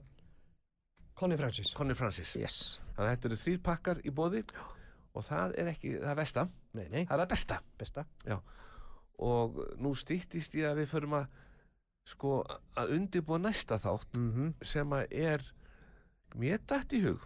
Connie 1.15 1.37
Francis. 1.37 1.73
Connie 1.73 1.95
Francis 1.95 2.35
Yes. 2.35 2.79
þannig 2.95 3.09
að 3.09 3.15
þetta 3.17 3.25
eru 3.25 3.35
þrýr 3.35 3.61
pakkar 3.63 3.97
í 4.05 4.11
bóði 4.11 4.43
og 5.13 5.23
það 5.27 5.57
er 5.59 5.67
ekki 5.73 5.99
það 6.01 6.15
besta, 6.15 6.49
Nei, 6.73 6.87
nei. 6.89 7.05
það 7.05 7.11
er 7.19 7.25
það 7.25 7.29
besta 7.29 7.59
Besta. 7.77 8.05
Og 9.21 9.59
nú 9.81 9.93
stýttist 9.95 10.55
ég 10.57 10.65
að 10.71 10.81
við 10.81 10.87
förum 10.95 11.13
að 11.19 11.27
sko 12.11 12.41
að 12.75 12.93
undirbúa 12.97 13.37
næsta 13.43 13.77
þátt 13.77 14.17
Mhm. 14.17 14.53
sem 14.65 14.89
að 14.89 15.07
er 15.11 15.41
mér 16.35 16.59
dætt 16.67 16.93
í 16.97 17.01
hug 17.05 17.19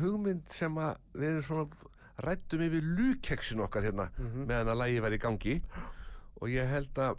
hugmynd 0.00 0.48
sem 0.48 0.74
að 0.74 0.96
við 1.14 1.28
erum 1.30 1.42
svona 1.42 1.90
rættum 2.22 2.60
yfir 2.60 2.82
lúkeksin 2.84 3.60
okkar 3.64 3.82
hérna 3.82 4.10
Mhm. 4.18 4.46
meðan 4.46 4.68
að 4.74 4.80
lægi 4.82 5.00
væri 5.02 5.18
í 5.18 5.22
gangi 5.22 5.62
og 6.40 6.48
ég 6.48 6.68
held 6.68 6.94
að 6.94 7.18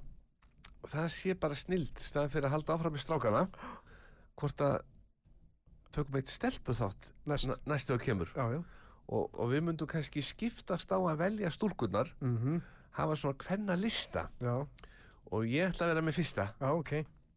það 0.84 1.09
sé 1.09 1.34
bara 1.39 1.55
snild 1.55 1.95
staðan 1.97 2.30
fyrir 2.30 2.45
að 2.45 2.49
halda 2.51 2.74
áfram 2.78 2.93
með 2.93 3.03
strákana 3.05 3.49
hvort 4.38 4.57
að 4.61 4.82
tökum 5.91 6.16
eitt 6.16 6.28
stelpu 6.28 6.74
þátt 6.74 7.11
Næst. 7.26 7.49
næstu 7.66 7.93
að 7.95 8.01
kemur 8.03 8.30
Já, 8.36 8.51
já. 8.53 8.64
og, 9.09 9.30
og 9.39 9.49
við 9.49 9.61
myndum 9.64 9.88
kannski 9.88 10.22
skiptast 10.22 10.89
á 10.91 10.97
að 10.97 11.18
velja 11.18 11.49
stúlkurnar 11.49 12.11
Mhm. 12.22 12.61
Hafa 12.93 13.15
svona 13.19 13.37
hvenna 13.47 13.75
lista 13.79 14.27
Já. 14.41 14.55
og 15.31 15.45
ég 15.49 15.69
ætla 15.71 15.87
að 15.87 15.93
vera 15.93 16.05
með 16.05 16.17
fyrsta 16.19 16.47
Já, 16.61 16.69
ok. 16.71 16.93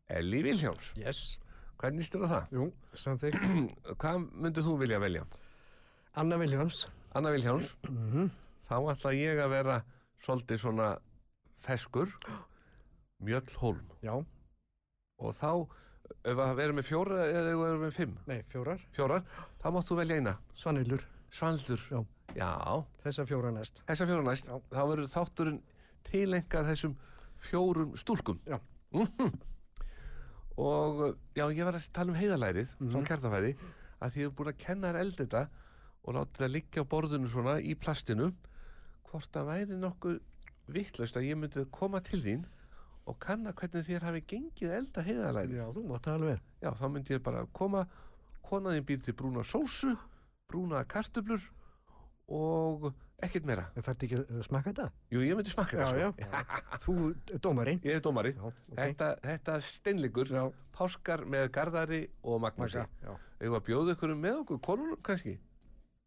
Elli 0.09 0.43
Vilhjáms, 0.45 0.93
Yes. 1.01 1.39
hvernig 1.81 2.07
styrir 2.07 2.29
það? 2.31 2.45
Jú, 2.53 2.67
samþykk. 2.95 3.41
Hvað 4.01 4.27
myndir 4.33 4.63
þú 4.67 4.77
vilja 4.79 5.01
velja? 5.03 5.25
Anna 6.17 6.37
Viljáms. 6.41 6.87
Anna 7.15 7.33
Vilhjáms, 7.35 7.67
Mhm. 7.91 8.31
þá 8.69 8.77
ætla 8.93 9.13
ég 9.17 9.41
að 9.43 9.51
vera 9.51 9.81
svolítið 10.23 10.59
svona 10.63 10.93
feskur 11.67 12.09
Mjöll 13.23 13.51
Hólm 13.61 13.83
Já. 14.03 14.15
og 15.19 15.35
þá 15.35 15.67
ef 16.25 16.37
að 16.39 16.55
vera 16.57 16.73
með 16.77 16.87
fjóra 16.87 17.21
eða 17.27 17.51
ef 17.51 17.57
að 17.57 17.63
vera 17.67 17.79
með 17.83 17.95
fimm 17.97 18.17
Nei, 18.27 18.43
fjórar. 18.53 18.81
fjórar, 18.95 19.23
þá 19.63 19.67
máttu 19.75 19.97
velja 19.99 20.17
eina 20.21 20.37
Svanillur. 20.55 21.03
Svaldur, 21.31 21.81
Já. 21.91 22.05
Já 22.37 22.85
Þessa 23.05 23.25
fjóra 23.27 23.51
næst. 23.57 23.83
þessa 23.89 24.07
fjóra 24.07 24.25
næst, 24.27 24.47
Já. 24.51 24.61
þá 24.71 24.83
verður 24.91 25.13
þátturinn 25.15 25.61
tilengað 26.05 26.69
þessum 26.71 26.97
fjórum 27.49 27.97
stúlkum 27.97 28.39
Já. 28.47 28.59
Mhm. 28.93 29.33
og 30.57 31.17
já, 31.37 31.45
ég 31.53 31.65
var 31.65 31.77
að 31.77 31.89
tala 31.93 32.13
um 32.13 32.19
heiðalærið 32.19 32.69
frá 32.79 32.97
Mhm. 33.01 33.07
kjarnafæði 33.07 33.57
að 34.01 34.11
því 34.13 34.21
ég 34.21 34.29
hef 34.29 34.37
búin 34.37 34.53
að 34.53 34.59
kenna 34.59 34.93
þér 34.93 35.01
eld 35.01 35.17
þetta 35.17 35.49
og 36.07 36.15
láta 36.15 36.39
það 36.45 36.53
liggja 36.55 36.83
á 36.85 36.91
borðinu 36.93 37.29
svona 37.29 37.55
í 37.61 37.75
plastinu 37.75 38.33
hvort 39.11 39.31
það 39.33 39.47
væri 39.51 39.77
nokkuð 39.81 40.21
vittlaust 40.69 41.17
að 41.17 41.27
ég 41.29 41.37
myndi 41.39 41.65
koma 41.71 42.01
til 42.01 42.21
þín 42.23 42.45
og 43.07 43.19
kanna 43.21 43.53
hvernig 43.53 43.85
þér 43.87 44.03
hafi 44.03 44.21
gengið 44.27 44.71
að 44.71 44.77
elda 44.81 45.03
heiðalærið 45.03 45.57
Já, 45.57 45.67
þú 45.73 45.85
mátt 45.89 46.03
það 46.03 46.15
alveg. 46.21 46.41
já, 46.63 46.71
þá 46.73 46.87
myndi 46.91 47.15
ég 47.15 47.23
bara 47.23 47.47
koma 47.53 47.87
konaðin 48.43 48.85
býr 48.87 49.03
til 49.03 49.15
brúna 49.15 49.45
sósu 49.45 49.97
brúna 50.49 50.85
kartöblur 50.87 51.43
og 52.29 52.89
ekkert 53.23 53.47
meira 53.49 53.65
Það 53.77 53.85
þarf 53.87 54.03
ekki 54.07 54.17
að 54.19 54.41
smakka 54.49 54.73
þetta? 54.73 54.87
jú, 55.15 55.21
ég 55.25 55.37
myndi 55.39 55.53
það 55.55 55.75
já. 56.01 56.09
sko 56.13 56.83
Þú, 56.87 56.95
dómarinn. 57.47 57.81
ég 57.87 57.99
er 57.99 58.03
dómari 58.05 58.33
Já, 58.35 58.43
ok. 58.51 58.73
þetta, 58.81 59.11
þetta 59.23 59.59
steinleikur 59.69 60.33
Já. 60.35 60.43
páskar 60.77 61.25
með 61.25 61.49
Garðari 61.55 62.01
og 62.25 62.41
Magnúsi. 62.45 62.83
Eða 63.41 63.61
að 63.61 63.67
bjóða 63.71 63.95
ykkur 63.97 64.15
með 64.19 64.41
okkur, 64.43 64.61
konunum 64.67 65.01
kannski? 65.07 65.37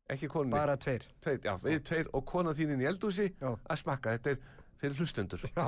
Ekki 0.09 0.27
konunni? 0.33 0.55
Bara 0.57 0.75
tveir. 0.81 1.03
Tveir, 1.21 1.39
já, 1.45 1.53
við 1.61 1.83
tveir 1.85 2.07
og 2.17 2.23
kona 2.25 2.53
þín 2.57 2.71
inn 2.73 2.81
í 2.81 2.87
eldhúsi 2.89 3.27
Já. 3.37 3.51
að 3.53 3.77
smakka. 3.83 4.15
Þetta 4.17 4.31
er 4.31 4.39
fyrir 4.81 4.95
hlustendur. 4.97 5.43
Já. 5.53 5.67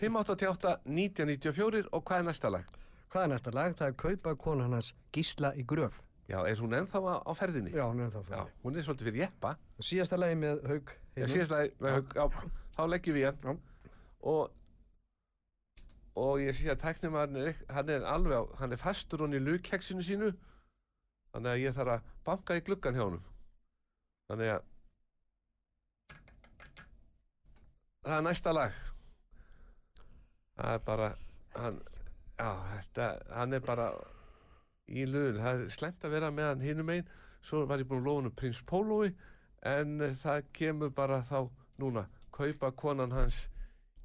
588 0.00 0.78
1994 0.88 1.90
og 1.92 2.04
hvað 2.08 2.22
er 2.22 2.26
næsta 2.30 2.50
lag? 2.54 2.64
Hvað 3.12 3.26
er 3.26 3.32
næsta 3.34 3.52
lag? 3.54 3.74
Það 3.76 3.90
er 3.92 3.98
Kaupa 4.00 4.34
konan 4.40 4.72
hans 4.72 4.94
Gísla 5.12 5.52
í 5.60 5.66
gröf. 5.68 6.00
Já, 6.28 6.38
er 6.48 6.56
hún 6.56 6.72
ennþá 6.78 7.00
á, 7.04 7.14
á 7.20 7.32
ferðinni? 7.36 7.70
Já, 7.76 7.84
hún 7.84 8.00
er 8.00 8.10
það 8.14 8.28
Já, 8.32 8.36
fyrir. 8.40 8.52
hún 8.64 8.76
er 8.80 8.84
svolítið 8.86 9.08
fyrir 9.10 9.20
jeppa. 9.26 9.50
Síðasta 9.84 10.16
lagi 10.18 10.36
með 10.40 10.62
Haug. 10.70 10.92
Já, 11.20 11.26
síðastlega, 11.28 11.98
já, 12.16 12.24
þá 12.78 12.82
leggjum 12.88 13.18
við 13.18 13.26
hann. 13.28 13.42
Já. 13.44 13.90
Og, 14.24 14.54
og 16.24 16.40
ég 16.40 16.56
sé 16.56 16.70
að 16.72 16.80
tæknimaðurinn 16.86 17.42
er, 17.42 17.50
ekk- 17.52 17.74
hann 17.76 17.92
er 17.92 18.06
alveg 18.08 18.38
á, 18.40 18.42
hann 18.62 18.72
er 18.72 18.80
fastur 18.80 19.26
hann 19.26 19.36
í 19.36 19.42
lugkeksinu 19.42 20.06
sínu. 20.06 20.30
Þannig 21.34 21.50
að 21.52 21.62
ég 21.66 21.76
þarf 21.76 21.92
að 21.98 22.08
banka 22.24 22.56
í 22.56 22.64
gluggan 22.64 22.96
hjá 22.96 23.04
honum. 23.04 23.24
Þannig 24.30 24.54
að 24.54 24.62
það 28.04 28.16
er 28.18 28.24
næsta 28.30 28.52
lag. 28.56 28.80
Það 30.56 30.72
er 30.78 30.82
bara, 30.86 31.08
hann, 31.58 31.78
já, 32.38 32.48
þetta, 32.72 33.06
hann 33.34 33.56
er 33.58 33.64
bara 33.66 33.86
í 34.88 35.06
lögun. 35.08 35.40
Það 35.42 35.62
er 35.66 35.76
slemt 35.76 36.04
að 36.04 36.16
vera 36.18 36.32
með 36.34 36.50
hann 36.50 36.66
hinum 36.66 36.92
einn. 36.94 37.08
Svo 37.44 37.64
var 37.68 37.82
ég 37.82 37.88
búinn 37.88 38.06
að 38.08 38.28
um 38.30 38.34
prins 38.34 38.62
Pólói 38.64 39.12
en 39.64 40.00
eh, 40.04 40.16
það 40.20 40.50
kemur 40.56 40.92
bara 40.94 41.22
þá 41.24 41.48
núna 41.80 42.04
kaupa 42.34 42.70
konan 42.76 43.14
hans 43.14 43.46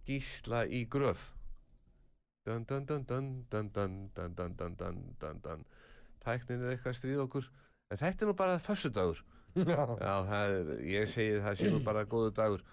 gísla 0.07 0.63
í 0.65 0.85
gröf 0.89 1.33
dun 2.47 2.63
dun 2.65 2.85
dun 2.87 3.03
dun 3.05 3.31
dun 3.51 3.71
dun 3.75 3.97
dun 4.15 4.35
dun 4.37 4.55
dun 4.55 4.77
dun 4.77 5.01
dun 5.19 5.41
dun 5.43 5.65
tæknin 6.23 6.63
er 6.63 6.73
eitthvað 6.73 6.93
að 6.93 6.99
stríða 6.99 7.25
okkur 7.27 7.49
en 7.91 8.01
þetta 8.01 8.25
er 8.25 8.31
nú 8.31 8.37
bara 8.39 8.61
fössudagur 8.63 9.21
Já. 9.57 9.81
já, 9.97 10.13
það 10.29 10.55
er, 10.55 10.67
ég 10.85 11.07
segi 11.09 11.39
það 11.43 11.55
sé 11.59 11.69
nú 11.73 11.79
bara 11.83 12.05
góðu 12.05 12.31
dagur 12.37 12.63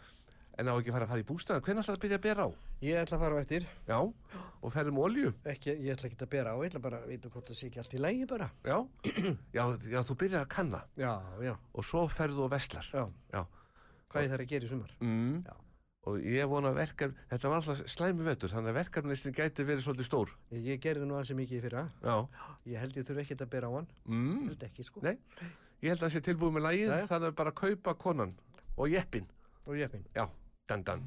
en 0.58 0.68
á 0.68 0.72
ekki 0.76 0.88
að 0.90 0.94
fara 0.96 1.04
að 1.06 1.10
fara 1.12 1.22
í 1.22 1.26
bústæðan 1.28 1.64
hvernig 1.66 1.82
ætlar 1.84 1.96
að 1.98 2.02
byrja 2.04 2.18
að 2.18 2.24
bera 2.26 2.44
á? 2.46 2.48
Ég 2.86 3.00
ætla 3.02 3.16
að 3.16 3.22
fara 3.24 3.34
á 3.36 3.40
eftir. 3.42 3.66
Já, 3.88 3.98
og 4.62 4.72
ferðum 4.72 4.98
olju 5.04 5.32
Ekki, 5.52 5.74
ég 5.84 5.92
ætla 5.96 6.08
ekki 6.10 6.18
að 6.24 6.30
bera 6.32 6.52
á, 6.52 6.56
ég 6.62 6.70
ætla 6.70 6.80
bara 6.86 7.00
að 7.02 7.10
vita 7.12 7.28
hvort 7.32 7.50
það 7.50 7.58
sé 7.60 7.66
ekki 7.68 7.82
allt 7.82 7.94
í 7.96 8.00
lægi 8.00 8.26
bara. 8.30 8.48
já, 8.64 8.78
já, 9.52 9.64
já, 9.92 10.00
þú 10.08 10.16
byrjar 10.22 10.42
að 10.46 10.50
kanna 10.56 10.80
Já, 10.96 11.12
já, 11.44 11.54
og 11.76 11.84
svo 11.84 12.06
ferðu 12.08 12.46
og 12.46 12.50
veslar 12.56 12.88
já. 12.92 13.04
Já. 13.36 13.42
Hvað 14.10 14.22
ég 14.26 14.32
þarf 14.32 14.44
að 14.46 14.50
gera 14.54 14.64
í 14.64 14.72
sumar? 14.72 14.92
mm. 15.00 15.38
Já. 15.46 15.54
og 16.06 16.20
ég 16.22 16.46
vona 16.48 16.70
að 16.70 16.76
verkefni 16.78 17.24
þetta 17.32 17.48
var 17.50 17.56
alltaf 17.60 17.80
slæmi 17.90 18.22
vetur 18.28 18.52
þannig 18.52 18.70
að 18.72 18.78
verkefnistin 18.80 19.34
gæti 19.36 19.64
verið 19.66 19.82
svolítið 19.88 20.06
stór 20.08 20.30
Ég, 20.54 20.60
ég 20.72 20.80
gerði 20.84 21.04
nú 21.08 21.16
aðeins 21.18 21.34
mikið 21.40 21.64
fyrir 21.66 21.78
það. 21.80 21.88
já, 22.06 22.16
Ég 22.70 22.78
held 22.80 22.96
og 28.76 28.86
Og 29.66 29.74
jeppin. 29.80 30.04
já, 30.14 30.28
dan 30.66 30.82
dan 30.82 31.00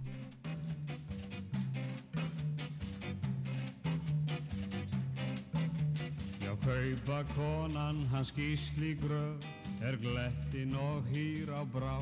Já, 6.40 6.56
kaupa 6.64 7.24
konan 7.36 8.08
hans 8.12 8.32
gísli 8.32 8.96
gröf 8.96 9.44
er 9.84 10.00
glettin 10.00 10.76
og 10.76 11.04
hýr 11.12 11.52
á 11.52 11.64
brá. 11.68 12.00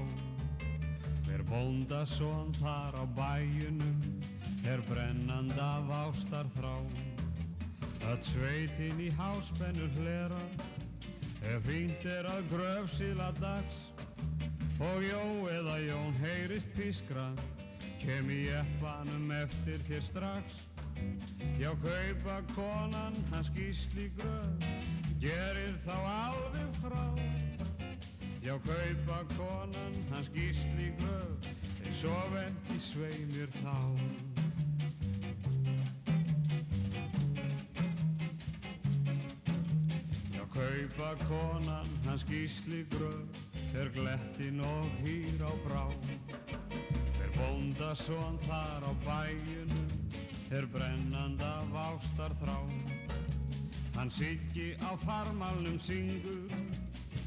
Hver 1.26 1.42
bóndasón 1.50 2.54
þar 2.62 2.94
á 3.02 3.04
bæjunum 3.18 3.98
er 4.66 4.82
brennand 4.86 5.58
af 5.58 5.90
ástar 5.90 6.46
þrá. 6.58 6.78
Öll 8.06 8.22
sveitin 8.24 9.02
í 9.02 9.10
háspennu 9.18 9.90
hlera 9.98 10.42
ef 11.42 11.66
fínt 11.66 12.06
er 12.06 12.30
að 12.30 12.50
gröf 12.54 12.94
síla 12.94 13.34
dags 13.42 13.97
og 14.80 15.02
jó 15.02 15.22
eða 15.50 15.78
jón 15.82 16.14
heyrist 16.22 16.70
pískra 16.78 17.32
kem 18.02 18.30
í 18.30 18.44
eppanum 18.54 19.32
eftir 19.34 19.80
þér 19.88 20.04
strax. 20.06 20.62
Já, 21.58 21.72
kaupa 21.82 22.38
konan 22.54 23.18
hans 23.34 23.50
gísli 23.56 24.08
gröf, 24.18 24.70
gerir 25.22 25.74
þá 25.82 25.98
alveg 25.98 26.78
frá. 26.82 27.06
Já, 28.46 28.56
kaupa 28.66 29.20
konan 29.34 29.98
hans 30.14 30.30
gísli 30.34 30.94
gröf, 31.02 31.52
þeir 31.82 31.98
sof 32.04 32.38
ekki 32.46 32.80
sveimir 32.82 33.54
þá. 33.60 33.76
Kaupa 40.58 41.12
konan 41.28 41.90
hans 42.08 42.24
gísli 42.26 42.82
gröf, 42.90 43.47
þeir 43.72 43.90
glettin 43.96 44.62
og 44.64 44.88
hýr 45.04 45.44
á 45.44 45.52
brá. 45.66 45.84
Þeir 47.18 47.32
bóndasón 47.38 48.40
þar 48.46 48.88
á 48.88 48.92
bæjunum, 49.06 49.90
er 50.52 50.68
brennand 50.72 51.42
af 51.42 51.76
ástar 51.88 52.36
þrá. 52.40 52.58
Hann 53.98 54.12
siggi 54.14 54.76
á 54.80 54.94
farmalnum 55.02 55.80
syngur, 55.80 56.48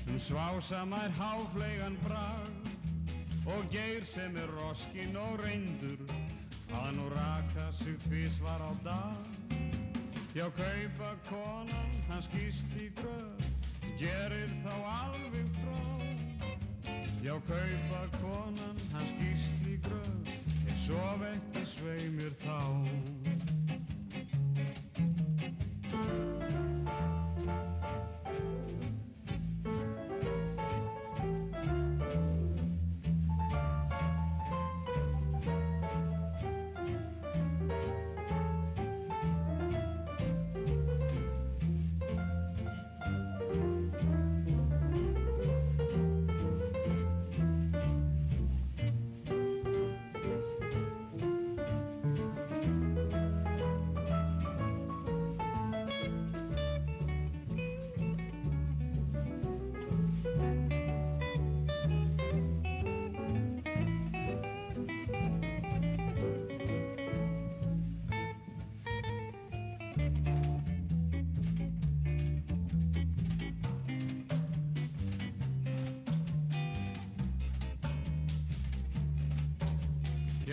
um 0.08 0.18
svásamær 0.18 1.10
háfleigan 1.18 1.98
brag. 2.06 2.56
Og 3.50 3.64
geir 3.72 4.04
sem 4.04 4.36
er 4.36 4.50
roskinn 4.60 5.16
og 5.16 5.40
reyndur, 5.40 6.04
að 6.76 6.90
nú 6.98 7.08
raka 7.10 7.72
sig 7.72 7.96
tvísvar 8.04 8.62
á 8.62 8.72
dag. 8.84 9.40
Já, 10.34 10.46
kaupa 10.54 11.16
konan 11.28 11.90
hans 12.08 12.28
gísli 12.30 12.92
gröf, 12.94 13.48
gerir 13.98 14.52
þá 14.62 14.74
alveg. 14.86 15.29
Já, 17.30 17.36
kaupa 17.40 18.18
konan 18.18 18.76
hans 18.92 19.10
gísli 19.20 19.78
gröf, 19.78 20.34
er 20.66 20.78
sof 20.82 21.22
ekki 21.30 21.62
sveimir 21.62 22.34
þá. 22.42 22.58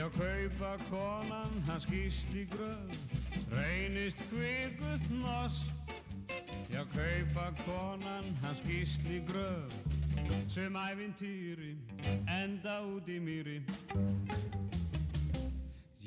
hjá 0.08 0.16
kaupa 0.16 0.78
konan, 0.90 1.52
hann 1.68 1.80
skýst 1.80 2.32
í 2.36 2.46
gröð, 2.48 3.00
reynist 3.52 4.22
kvikuð 4.30 5.04
noss. 5.20 5.68
Hjá 6.72 6.86
kaupa 6.94 7.52
konan, 7.66 8.24
hann 8.44 8.56
skýst 8.56 9.08
í 9.10 9.20
gröð, 9.28 9.74
sem 10.48 10.76
æfintýri, 10.76 11.76
enda 12.28 12.80
út 12.88 13.08
í 13.08 13.20
mýri. 13.20 13.60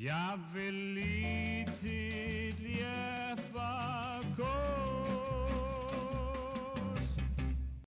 Jafnvel 0.01 0.81
lítill 0.97 2.65
jöfn 2.79 3.61
að 3.61 4.25
koma, 4.39 5.00